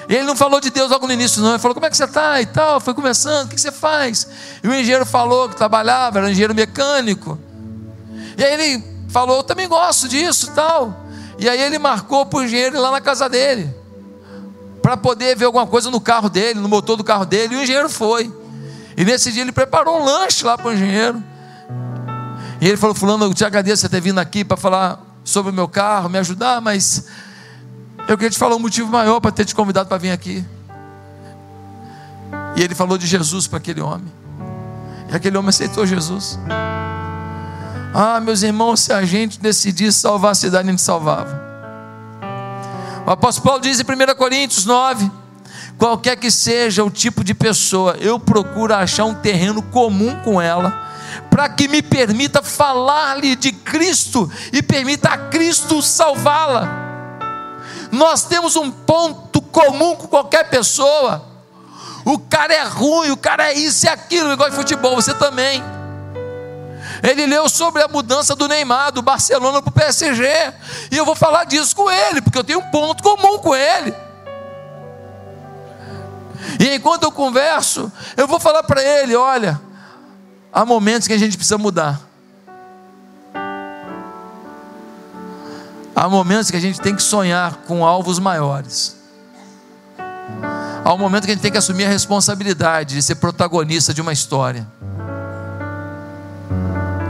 [0.09, 1.51] E ele não falou de Deus logo no início, não.
[1.51, 2.81] Ele falou: Como é que você está e tal?
[2.81, 4.27] Foi conversando, o que você faz?
[4.63, 7.39] E o engenheiro falou que trabalhava, era um engenheiro mecânico.
[8.37, 11.05] E aí ele falou: Eu também gosto disso tal.
[11.39, 13.75] E aí ele marcou para o engenheiro ir lá na casa dele,
[14.83, 17.55] para poder ver alguma coisa no carro dele, no motor do carro dele.
[17.55, 18.33] E o engenheiro foi.
[18.97, 21.23] E nesse dia ele preparou um lanche lá para o engenheiro.
[22.65, 25.55] E ele falou: Fulano, eu te agradeço por ter vindo aqui para falar sobre o
[25.55, 27.05] meu carro, me ajudar, mas
[28.09, 30.43] eu queria te falar um motivo maior para ter te convidado para vir aqui.
[32.57, 34.11] E ele falou de Jesus para aquele homem.
[35.11, 36.39] E aquele homem aceitou Jesus.
[37.93, 41.39] Ah, meus irmãos, se a gente decidisse salvar a cidade, a gente salvava.
[43.07, 45.11] O apóstolo Paulo diz em 1 Coríntios 9:
[45.77, 50.94] qualquer que seja o tipo de pessoa, eu procuro achar um terreno comum com ela,
[51.31, 56.69] para que me permita falar-lhe de Cristo e permita a Cristo salvá-la.
[57.91, 61.25] Nós temos um ponto comum com qualquer pessoa.
[62.05, 65.63] O cara é ruim, o cara é isso e aquilo, igual de futebol, você também.
[67.03, 70.27] Ele leu sobre a mudança do Neymar, do Barcelona para o PSG.
[70.91, 73.95] E eu vou falar disso com ele, porque eu tenho um ponto comum com ele.
[76.59, 79.61] E enquanto eu converso, eu vou falar para ele: olha,
[80.55, 82.01] há momentos que a gente precisa mudar.
[85.97, 88.97] Há momentos que a gente tem que sonhar com alvos maiores.
[90.85, 94.01] Há um momento que a gente tem que assumir a responsabilidade de ser protagonista de
[94.01, 94.67] uma história.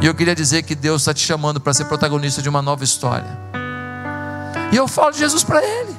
[0.00, 2.84] E eu queria dizer que Deus está te chamando para ser protagonista de uma nova
[2.84, 3.38] história.
[4.72, 5.96] E eu falo de Jesus para ele.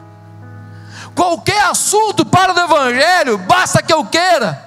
[1.16, 4.65] Qualquer assunto para o Evangelho, basta que eu queira.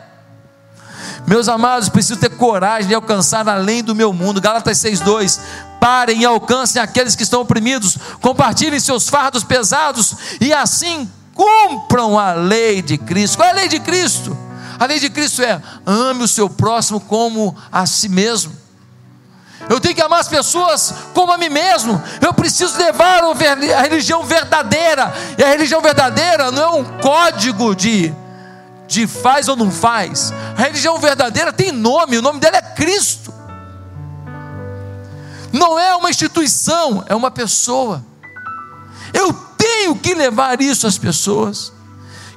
[1.28, 4.40] Meus amados, preciso ter coragem de alcançar além do meu mundo.
[4.40, 5.38] Gálatas 6,2.
[5.78, 12.32] Parem e alcancem aqueles que estão oprimidos, compartilhem seus fardos pesados e assim cumpram a
[12.32, 13.36] lei de Cristo.
[13.36, 14.34] Qual é a lei de Cristo?
[14.80, 18.56] A lei de Cristo é: ame o seu próximo como a si mesmo.
[19.68, 22.02] Eu tenho que amar as pessoas como a mim mesmo.
[22.22, 25.12] Eu preciso levar a religião verdadeira.
[25.36, 28.14] E a religião verdadeira não é um código de
[28.88, 30.32] de faz ou não faz.
[30.56, 33.32] A religião verdadeira tem nome, o nome dela é Cristo.
[35.52, 38.04] Não é uma instituição, é uma pessoa.
[39.12, 41.72] Eu tenho que levar isso às pessoas.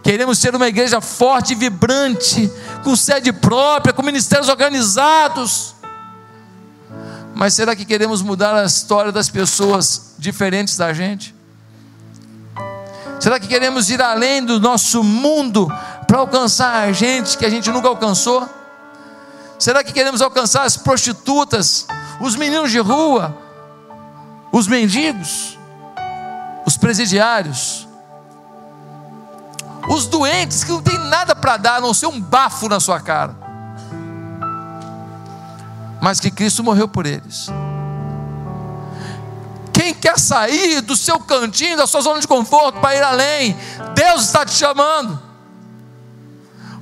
[0.04, 2.52] Queremos ser uma igreja forte e vibrante,
[2.84, 5.76] com sede própria, com ministérios organizados.
[7.34, 11.34] Mas será que queremos mudar a história das pessoas diferentes da gente?
[13.20, 15.72] Será que queremos ir além do nosso mundo
[16.12, 18.46] para alcançar gente que a gente nunca alcançou?
[19.58, 21.88] Será que queremos alcançar as prostitutas,
[22.20, 23.34] os meninos de rua,
[24.52, 25.58] os mendigos,
[26.66, 27.88] os presidiários,
[29.88, 33.00] os doentes que não tem nada para dar a não ser um bafo na sua
[33.00, 33.34] cara,
[36.02, 37.48] mas que Cristo morreu por eles?
[39.72, 43.58] Quem quer sair do seu cantinho, da sua zona de conforto para ir além?
[43.96, 45.31] Deus está te chamando.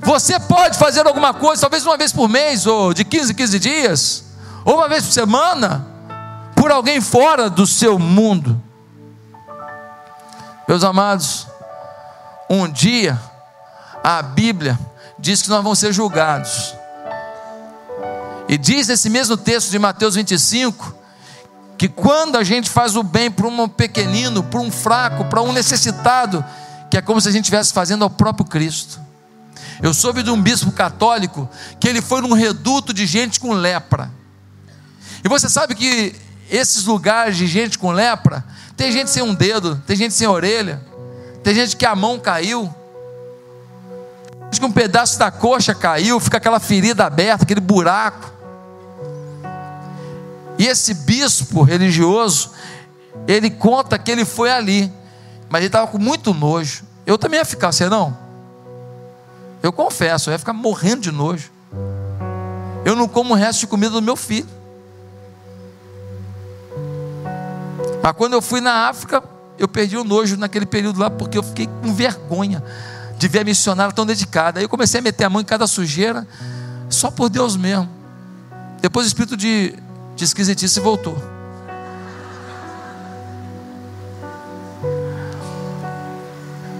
[0.00, 3.58] Você pode fazer alguma coisa, talvez uma vez por mês, ou de 15 em 15
[3.58, 4.24] dias,
[4.64, 5.86] ou uma vez por semana,
[6.56, 8.60] por alguém fora do seu mundo.
[10.66, 11.46] Meus amados,
[12.48, 13.20] um dia,
[14.02, 14.78] a Bíblia
[15.18, 16.74] diz que nós vamos ser julgados.
[18.48, 20.94] E diz nesse mesmo texto de Mateus 25,
[21.76, 25.52] que quando a gente faz o bem para um pequenino, para um fraco, para um
[25.52, 26.44] necessitado,
[26.90, 29.09] que é como se a gente estivesse fazendo ao próprio Cristo.
[29.82, 34.10] Eu soube de um bispo católico que ele foi num reduto de gente com lepra.
[35.24, 36.14] E você sabe que
[36.50, 38.44] esses lugares de gente com lepra,
[38.76, 40.82] tem gente sem um dedo, tem gente sem orelha,
[41.42, 42.74] tem gente que a mão caiu,
[44.32, 48.30] tem gente que um pedaço da coxa caiu, fica aquela ferida aberta, aquele buraco.
[50.58, 52.50] E esse bispo religioso,
[53.26, 54.92] ele conta que ele foi ali,
[55.48, 56.84] mas ele estava com muito nojo.
[57.06, 58.29] Eu também ia ficar, você não?
[59.62, 61.50] Eu confesso, eu ia ficar morrendo de nojo.
[62.84, 64.48] Eu não como o resto de comida do meu filho.
[68.02, 69.22] Mas quando eu fui na África,
[69.58, 72.62] eu perdi o nojo naquele período lá, porque eu fiquei com vergonha
[73.18, 74.58] de ver a missionária tão dedicada.
[74.58, 76.26] Aí eu comecei a meter a mão em cada sujeira,
[76.88, 77.88] só por Deus mesmo.
[78.80, 79.74] Depois o espírito de,
[80.16, 81.16] de esquisitice voltou.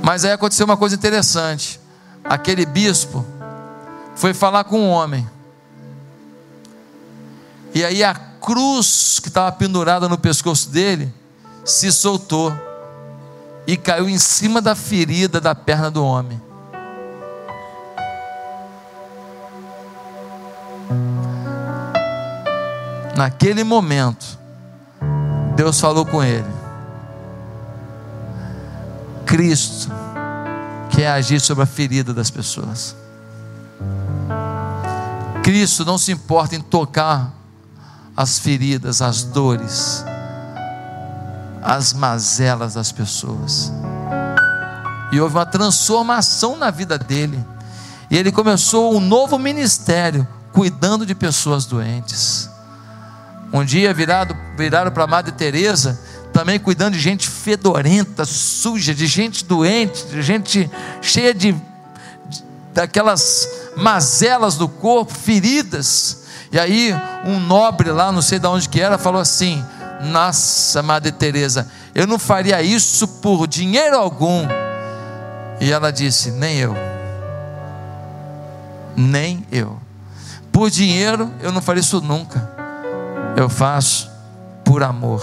[0.02, 1.79] Mas aí aconteceu uma coisa interessante.
[2.30, 3.26] Aquele bispo
[4.14, 5.28] foi falar com um homem.
[7.74, 11.12] E aí a cruz que estava pendurada no pescoço dele
[11.64, 12.52] se soltou
[13.66, 16.40] e caiu em cima da ferida da perna do homem.
[23.16, 24.38] Naquele momento,
[25.56, 26.46] Deus falou com ele:
[29.26, 29.90] Cristo
[31.00, 32.94] quer agir sobre a ferida das pessoas.
[35.42, 37.32] Cristo não se importa em tocar
[38.14, 40.04] as feridas, as dores,
[41.62, 43.72] as mazelas das pessoas.
[45.10, 47.42] E houve uma transformação na vida dele.
[48.10, 52.46] E ele começou um novo ministério, cuidando de pessoas doentes.
[53.50, 55.98] Um dia virado, viraram para a Madre Teresa,
[56.32, 60.70] também cuidando de gente fedorenta, suja, de gente doente, de gente
[61.02, 66.24] cheia de, de daquelas mazelas do corpo, feridas.
[66.52, 69.64] E aí um nobre lá, não sei de onde que era, falou assim:
[70.02, 74.46] nossa, Madre Teresa, eu não faria isso por dinheiro algum.
[75.60, 76.74] E ela disse: Nem eu.
[78.96, 79.78] Nem eu.
[80.50, 82.50] Por dinheiro eu não faria isso nunca.
[83.36, 84.10] Eu faço
[84.64, 85.22] por amor.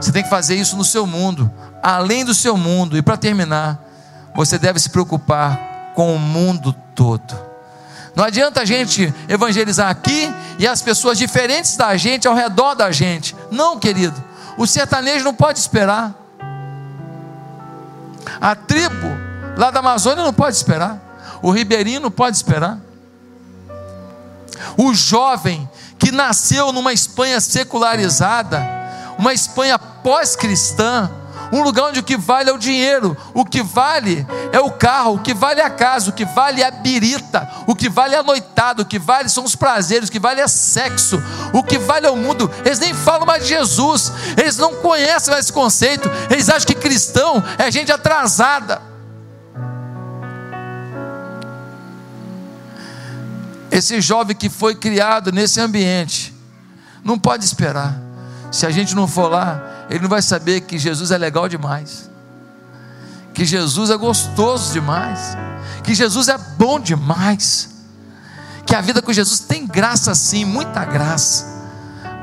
[0.00, 1.50] Você tem que fazer isso no seu mundo,
[1.82, 2.96] além do seu mundo.
[2.96, 3.78] E para terminar,
[4.34, 7.46] você deve se preocupar com o mundo todo.
[8.14, 12.90] Não adianta a gente evangelizar aqui e as pessoas diferentes da gente ao redor da
[12.90, 13.36] gente.
[13.50, 14.22] Não, querido.
[14.56, 16.14] O sertanejo não pode esperar.
[18.40, 19.06] A tribo
[19.56, 20.98] lá da Amazônia não pode esperar.
[21.42, 22.78] O ribeirinho não pode esperar.
[24.76, 25.68] O jovem
[25.98, 28.66] que nasceu numa Espanha secularizada,
[29.18, 31.10] uma Espanha pós-cristã,
[31.52, 35.14] um lugar onde o que vale é o dinheiro, o que vale é o carro,
[35.14, 38.14] o que vale é a casa, o que vale é a birita, o que vale
[38.14, 41.62] é a noitada, o que vale são os prazeres, o que vale é sexo, o
[41.62, 42.50] que vale é o mundo.
[42.64, 46.74] Eles nem falam mais de Jesus, eles não conhecem mais esse conceito, eles acham que
[46.74, 48.82] cristão é gente atrasada.
[53.70, 56.34] Esse jovem que foi criado nesse ambiente,
[57.04, 58.05] não pode esperar.
[58.56, 62.08] Se a gente não for lá, ele não vai saber que Jesus é legal demais,
[63.34, 65.36] que Jesus é gostoso demais,
[65.84, 67.68] que Jesus é bom demais,
[68.64, 71.44] que a vida com Jesus tem graça sim, muita graça.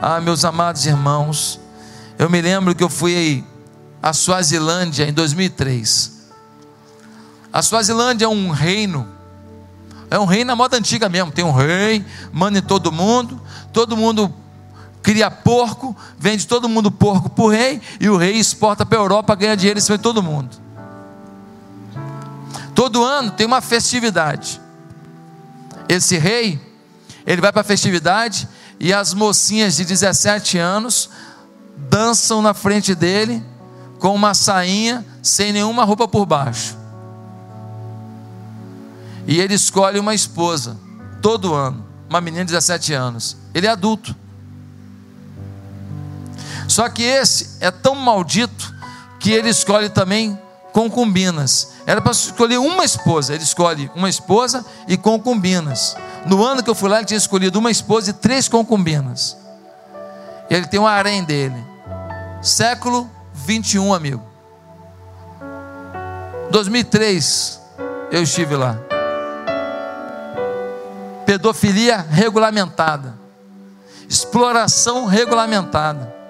[0.01, 1.59] Ah, meus amados irmãos,
[2.17, 3.45] eu me lembro que eu fui
[4.01, 6.13] à Suazilândia em 2003.
[7.53, 9.07] A Suazilândia é um reino,
[10.09, 11.31] é um reino na moda antiga mesmo.
[11.31, 13.39] Tem um rei, manda em todo mundo,
[13.71, 14.33] todo mundo
[15.03, 19.01] cria porco, vende todo mundo porco para o rei, e o rei exporta para a
[19.01, 20.49] Europa, ganha dinheiro em cima de todo mundo.
[22.73, 24.59] Todo ano tem uma festividade.
[25.87, 26.59] Esse rei,
[27.25, 28.47] ele vai para a festividade
[28.79, 31.09] e as mocinhas de 17 anos
[31.77, 33.43] dançam na frente dele
[33.99, 36.77] com uma sainha sem nenhuma roupa por baixo.
[39.27, 40.77] E ele escolhe uma esposa
[41.21, 43.37] todo ano, uma menina de 17 anos.
[43.53, 44.22] Ele é adulto.
[46.67, 48.73] Só que esse é tão maldito
[49.19, 50.37] que ele escolhe também
[50.71, 51.73] concubinas.
[51.85, 55.95] Era para escolher uma esposa, ele escolhe uma esposa e concubinas.
[56.25, 59.37] No ano que eu fui lá, ele tinha escolhido uma esposa e três concubinas.
[60.49, 61.63] Ele tem um harém dele.
[62.41, 64.23] Século 21, amigo.
[66.49, 67.59] 2003,
[68.11, 68.77] eu estive lá.
[71.25, 73.15] Pedofilia regulamentada.
[74.07, 76.22] Exploração regulamentada.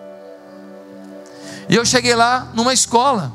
[1.70, 3.32] E eu cheguei lá numa escola.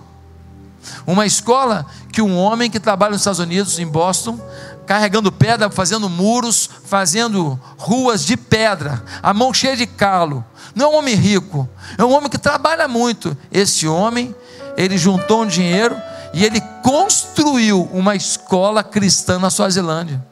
[1.06, 4.40] Uma escola que um homem que trabalha nos Estados Unidos, em Boston,
[4.86, 10.44] carregando pedra, fazendo muros, fazendo ruas de pedra, a mão cheia de calo.
[10.74, 11.68] Não é um homem rico,
[11.98, 13.36] é um homem que trabalha muito.
[13.52, 14.34] Esse homem,
[14.76, 15.94] ele juntou um dinheiro
[16.32, 20.24] e ele construiu uma escola cristã na Suazilândia.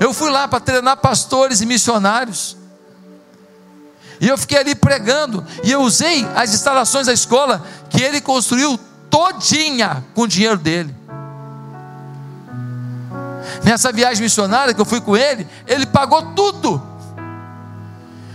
[0.00, 2.56] Eu fui lá para treinar pastores e missionários.
[4.22, 5.44] E eu fiquei ali pregando.
[5.64, 8.78] E eu usei as instalações da escola que ele construiu
[9.10, 10.94] todinha com o dinheiro dele.
[13.64, 16.80] Nessa viagem missionária que eu fui com ele, ele pagou tudo.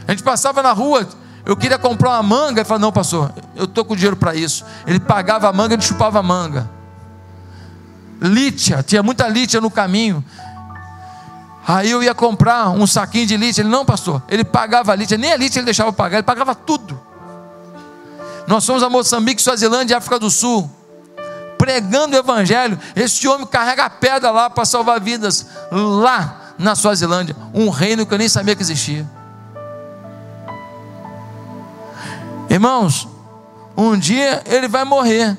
[0.05, 1.07] A gente passava na rua,
[1.45, 4.65] eu queria comprar uma manga, ele falou: Não, pastor, eu estou com dinheiro para isso.
[4.85, 6.69] Ele pagava a manga, ele chupava a manga.
[8.21, 10.23] lítia, tinha muita lítia no caminho.
[11.67, 13.61] Aí eu ia comprar um saquinho de lítia.
[13.61, 16.55] Ele, não, pastor, ele pagava a lítia, nem a lítia ele deixava pagar, ele pagava
[16.55, 16.97] tudo.
[18.47, 20.71] Nós fomos a Moçambique, Suazilândia e África do Sul,
[21.57, 22.79] pregando o Evangelho.
[22.95, 28.17] Esse homem carrega pedra lá para salvar vidas, lá na Suazilândia, um reino que eu
[28.17, 29.05] nem sabia que existia.
[32.49, 33.09] Irmãos,
[33.75, 35.37] um dia ele vai morrer.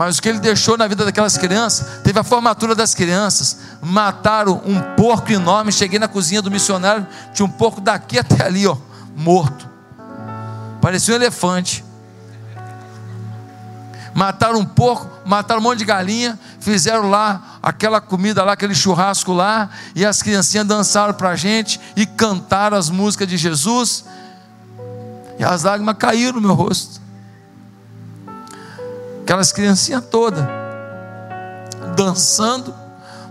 [0.00, 4.62] Mas o que ele deixou na vida daquelas crianças, teve a formatura das crianças, mataram
[4.64, 5.70] um porco enorme.
[5.70, 8.78] Cheguei na cozinha do missionário, tinha um porco daqui até ali, ó,
[9.14, 9.68] morto.
[10.80, 11.84] Parecia um elefante.
[14.14, 19.34] Mataram um porco, mataram um monte de galinha, fizeram lá aquela comida lá, aquele churrasco
[19.34, 24.06] lá, e as criancinhas dançaram para a gente e cantaram as músicas de Jesus,
[25.38, 27.00] e as lágrimas caíram no meu rosto
[29.30, 30.44] aquelas criancinhas todas,
[31.94, 32.74] dançando,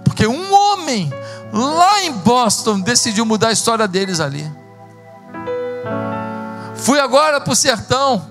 [0.06, 1.12] porque um homem
[1.52, 4.50] lá em Boston decidiu mudar a história deles ali.
[6.74, 8.26] Fui agora para o sertão.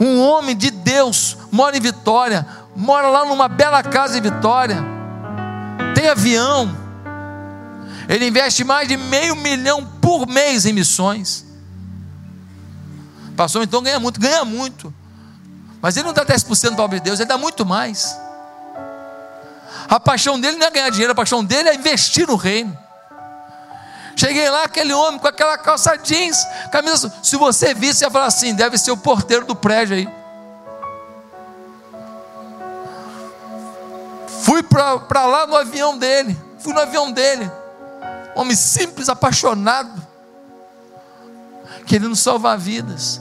[0.00, 4.84] Um homem de Deus mora em Vitória, mora lá numa bela casa em Vitória,
[5.94, 6.76] tem avião.
[8.08, 11.46] Ele investe mais de meio milhão por mês em missões.
[13.36, 14.92] Passou então ganha muito, ganha muito.
[15.84, 18.18] Mas ele não dá 10% para obra de Deus, ele dá muito mais.
[19.86, 22.74] A paixão dele não é ganhar dinheiro, a paixão dele é investir no reino.
[24.16, 27.12] Cheguei lá, aquele homem com aquela calça jeans, camisa.
[27.22, 30.08] Se você visse, ia falar assim: deve ser o porteiro do prédio aí.
[34.40, 36.34] Fui para lá no avião dele.
[36.60, 37.50] Fui no avião dele.
[38.34, 40.02] Homem simples, apaixonado.
[41.84, 43.20] Querendo salvar vidas.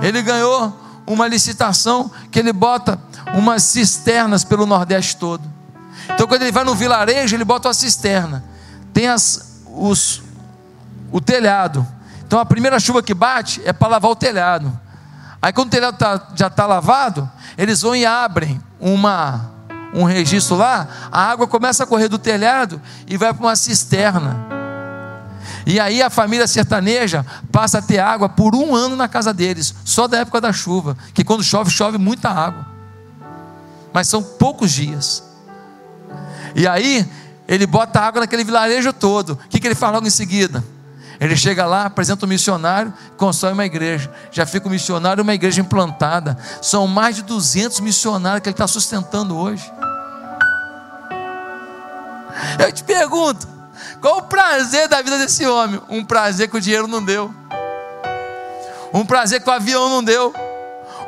[0.00, 3.00] Ele ganhou uma licitação que ele bota
[3.34, 5.42] umas cisternas pelo Nordeste todo.
[6.12, 8.44] Então, quando ele vai no vilarejo, ele bota uma cisterna.
[8.92, 10.22] Tem as, os,
[11.10, 11.86] o telhado.
[12.26, 14.78] Então, a primeira chuva que bate é para lavar o telhado.
[15.40, 19.50] Aí, quando o telhado tá, já está lavado, eles vão e abrem uma,
[19.94, 20.88] um registro lá.
[21.10, 24.55] A água começa a correr do telhado e vai para uma cisterna.
[25.66, 29.74] E aí a família sertaneja passa a ter água por um ano na casa deles,
[29.84, 32.64] só da época da chuva, que quando chove, chove muita água.
[33.92, 35.24] Mas são poucos dias.
[36.54, 37.04] E aí
[37.48, 39.32] ele bota água naquele vilarejo todo.
[39.32, 40.62] O que, que ele faz logo em seguida?
[41.18, 44.12] Ele chega lá, apresenta o um missionário, constrói uma igreja.
[44.30, 46.38] Já fica um missionário uma igreja implantada.
[46.62, 49.68] São mais de 200 missionários que ele está sustentando hoje.
[52.58, 53.55] Eu te pergunto,
[54.06, 55.82] qual o prazer da vida desse homem?
[55.88, 57.34] Um prazer que o dinheiro não deu.
[58.94, 60.32] Um prazer que o avião não deu.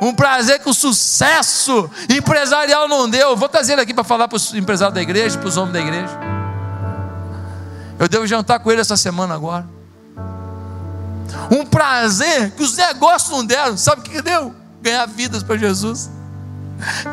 [0.01, 3.37] Um prazer que o sucesso empresarial não deu.
[3.37, 5.79] Vou trazer ele aqui para falar para os empresários da igreja, para os homens da
[5.79, 6.19] igreja.
[7.97, 9.65] Eu devo jantar com ele essa semana agora.
[11.49, 13.77] Um prazer que os negócios não deram.
[13.77, 14.53] Sabe o que deu?
[14.81, 16.09] Ganhar vidas para Jesus.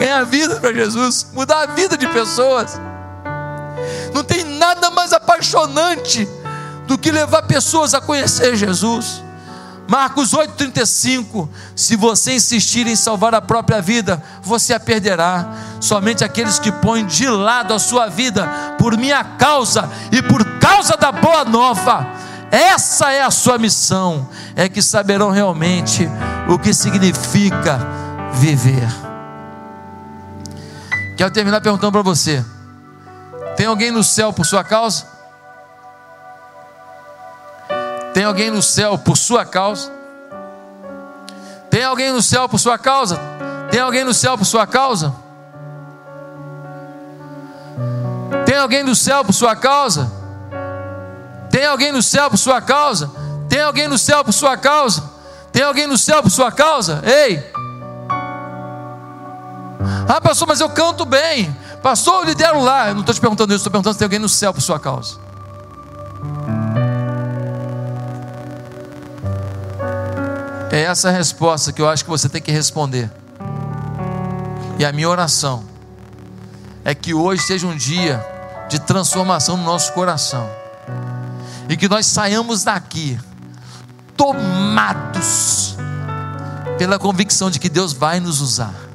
[0.01, 1.28] Ganhar vidas para Jesus.
[1.32, 2.76] Mudar a vida de pessoas.
[4.12, 4.55] Não tem
[4.87, 6.28] nada mais apaixonante
[6.87, 9.22] do que levar pessoas a conhecer Jesus.
[9.89, 15.47] Marcos 8,35: Se você insistir em salvar a própria vida, você a perderá.
[15.80, 20.97] Somente aqueles que põem de lado a sua vida por minha causa e por causa
[20.97, 22.07] da boa nova,
[22.51, 26.09] essa é a sua missão, é que saberão realmente
[26.49, 27.78] o que significa
[28.32, 28.89] viver.
[31.16, 32.45] Quero terminar perguntando para você.
[33.57, 35.07] Tem alguém no céu por sua causa?
[38.12, 39.90] Tem alguém no céu por sua causa?
[41.70, 43.20] Tem alguém no céu por sua causa?
[43.70, 45.14] Tem alguém no céu por sua causa?
[48.44, 50.11] Tem alguém no céu por sua causa?
[51.50, 53.11] Tem alguém no céu por sua causa?
[53.48, 55.02] Tem alguém no céu por sua causa?
[55.52, 57.02] Tem alguém no céu por sua causa?
[57.04, 57.42] Ei!
[60.09, 61.54] Ah, pastor, mas eu canto bem.
[61.83, 62.89] Pastor, eu lidero lá.
[62.89, 64.79] Eu não estou te perguntando isso, estou perguntando se tem alguém no céu por sua
[64.79, 65.18] causa.
[70.70, 73.11] É essa a resposta que eu acho que você tem que responder.
[74.79, 75.64] E a minha oração
[76.85, 78.24] é que hoje seja um dia
[78.68, 80.49] de transformação no nosso coração.
[81.68, 83.18] E que nós saiamos daqui
[84.16, 85.77] tomados
[86.79, 88.86] pela convicção de que Deus vai nos usar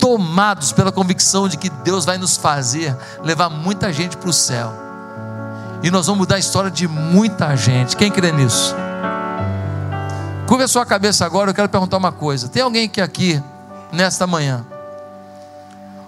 [0.00, 4.72] tomados pela convicção de que Deus vai nos fazer levar muita gente para o céu.
[5.82, 7.96] E nós vamos mudar a história de muita gente.
[7.96, 8.74] Quem crê nisso?
[10.46, 12.48] Curva a sua cabeça agora, eu quero perguntar uma coisa.
[12.48, 13.40] Tem alguém que aqui,
[13.92, 14.66] nesta manhã,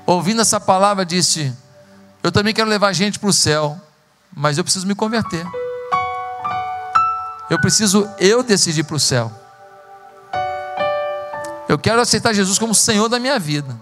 [0.04, 1.52] ouvindo essa palavra, disse:
[2.22, 3.80] Eu também quero levar gente para o céu,
[4.34, 5.46] mas eu preciso me converter.
[7.48, 9.41] Eu preciso eu decidir para o céu.
[11.72, 13.74] Eu quero aceitar Jesus como Senhor da minha vida.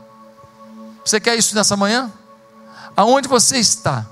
[1.05, 2.09] Você quer isso nessa manhã?
[2.97, 4.07] Aonde você está?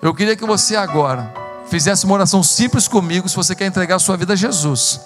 [0.00, 1.30] Eu queria que você agora
[1.68, 4.98] fizesse uma oração simples comigo, se você quer entregar a sua vida a Jesus.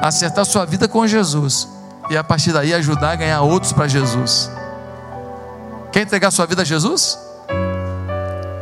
[0.00, 1.66] Acertar sua vida com Jesus.
[2.08, 4.48] E a partir daí ajudar a ganhar outros para Jesus.
[5.90, 7.18] Quer entregar sua vida a Jesus?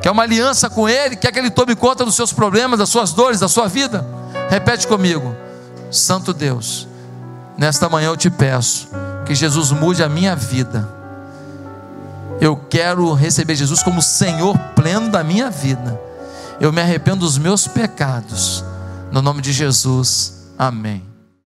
[0.00, 1.16] Quer uma aliança com Ele?
[1.16, 4.06] Quer que Ele tome conta dos seus problemas, das suas dores, da sua vida?
[4.48, 5.36] Repete comigo.
[5.90, 6.88] Santo Deus,
[7.56, 8.88] nesta manhã eu te peço
[9.24, 10.88] que Jesus mude a minha vida.
[12.40, 16.00] Eu quero receber Jesus como Senhor pleno da minha vida.
[16.60, 18.64] Eu me arrependo dos meus pecados.
[19.10, 20.46] No nome de Jesus.
[20.58, 21.15] Amém.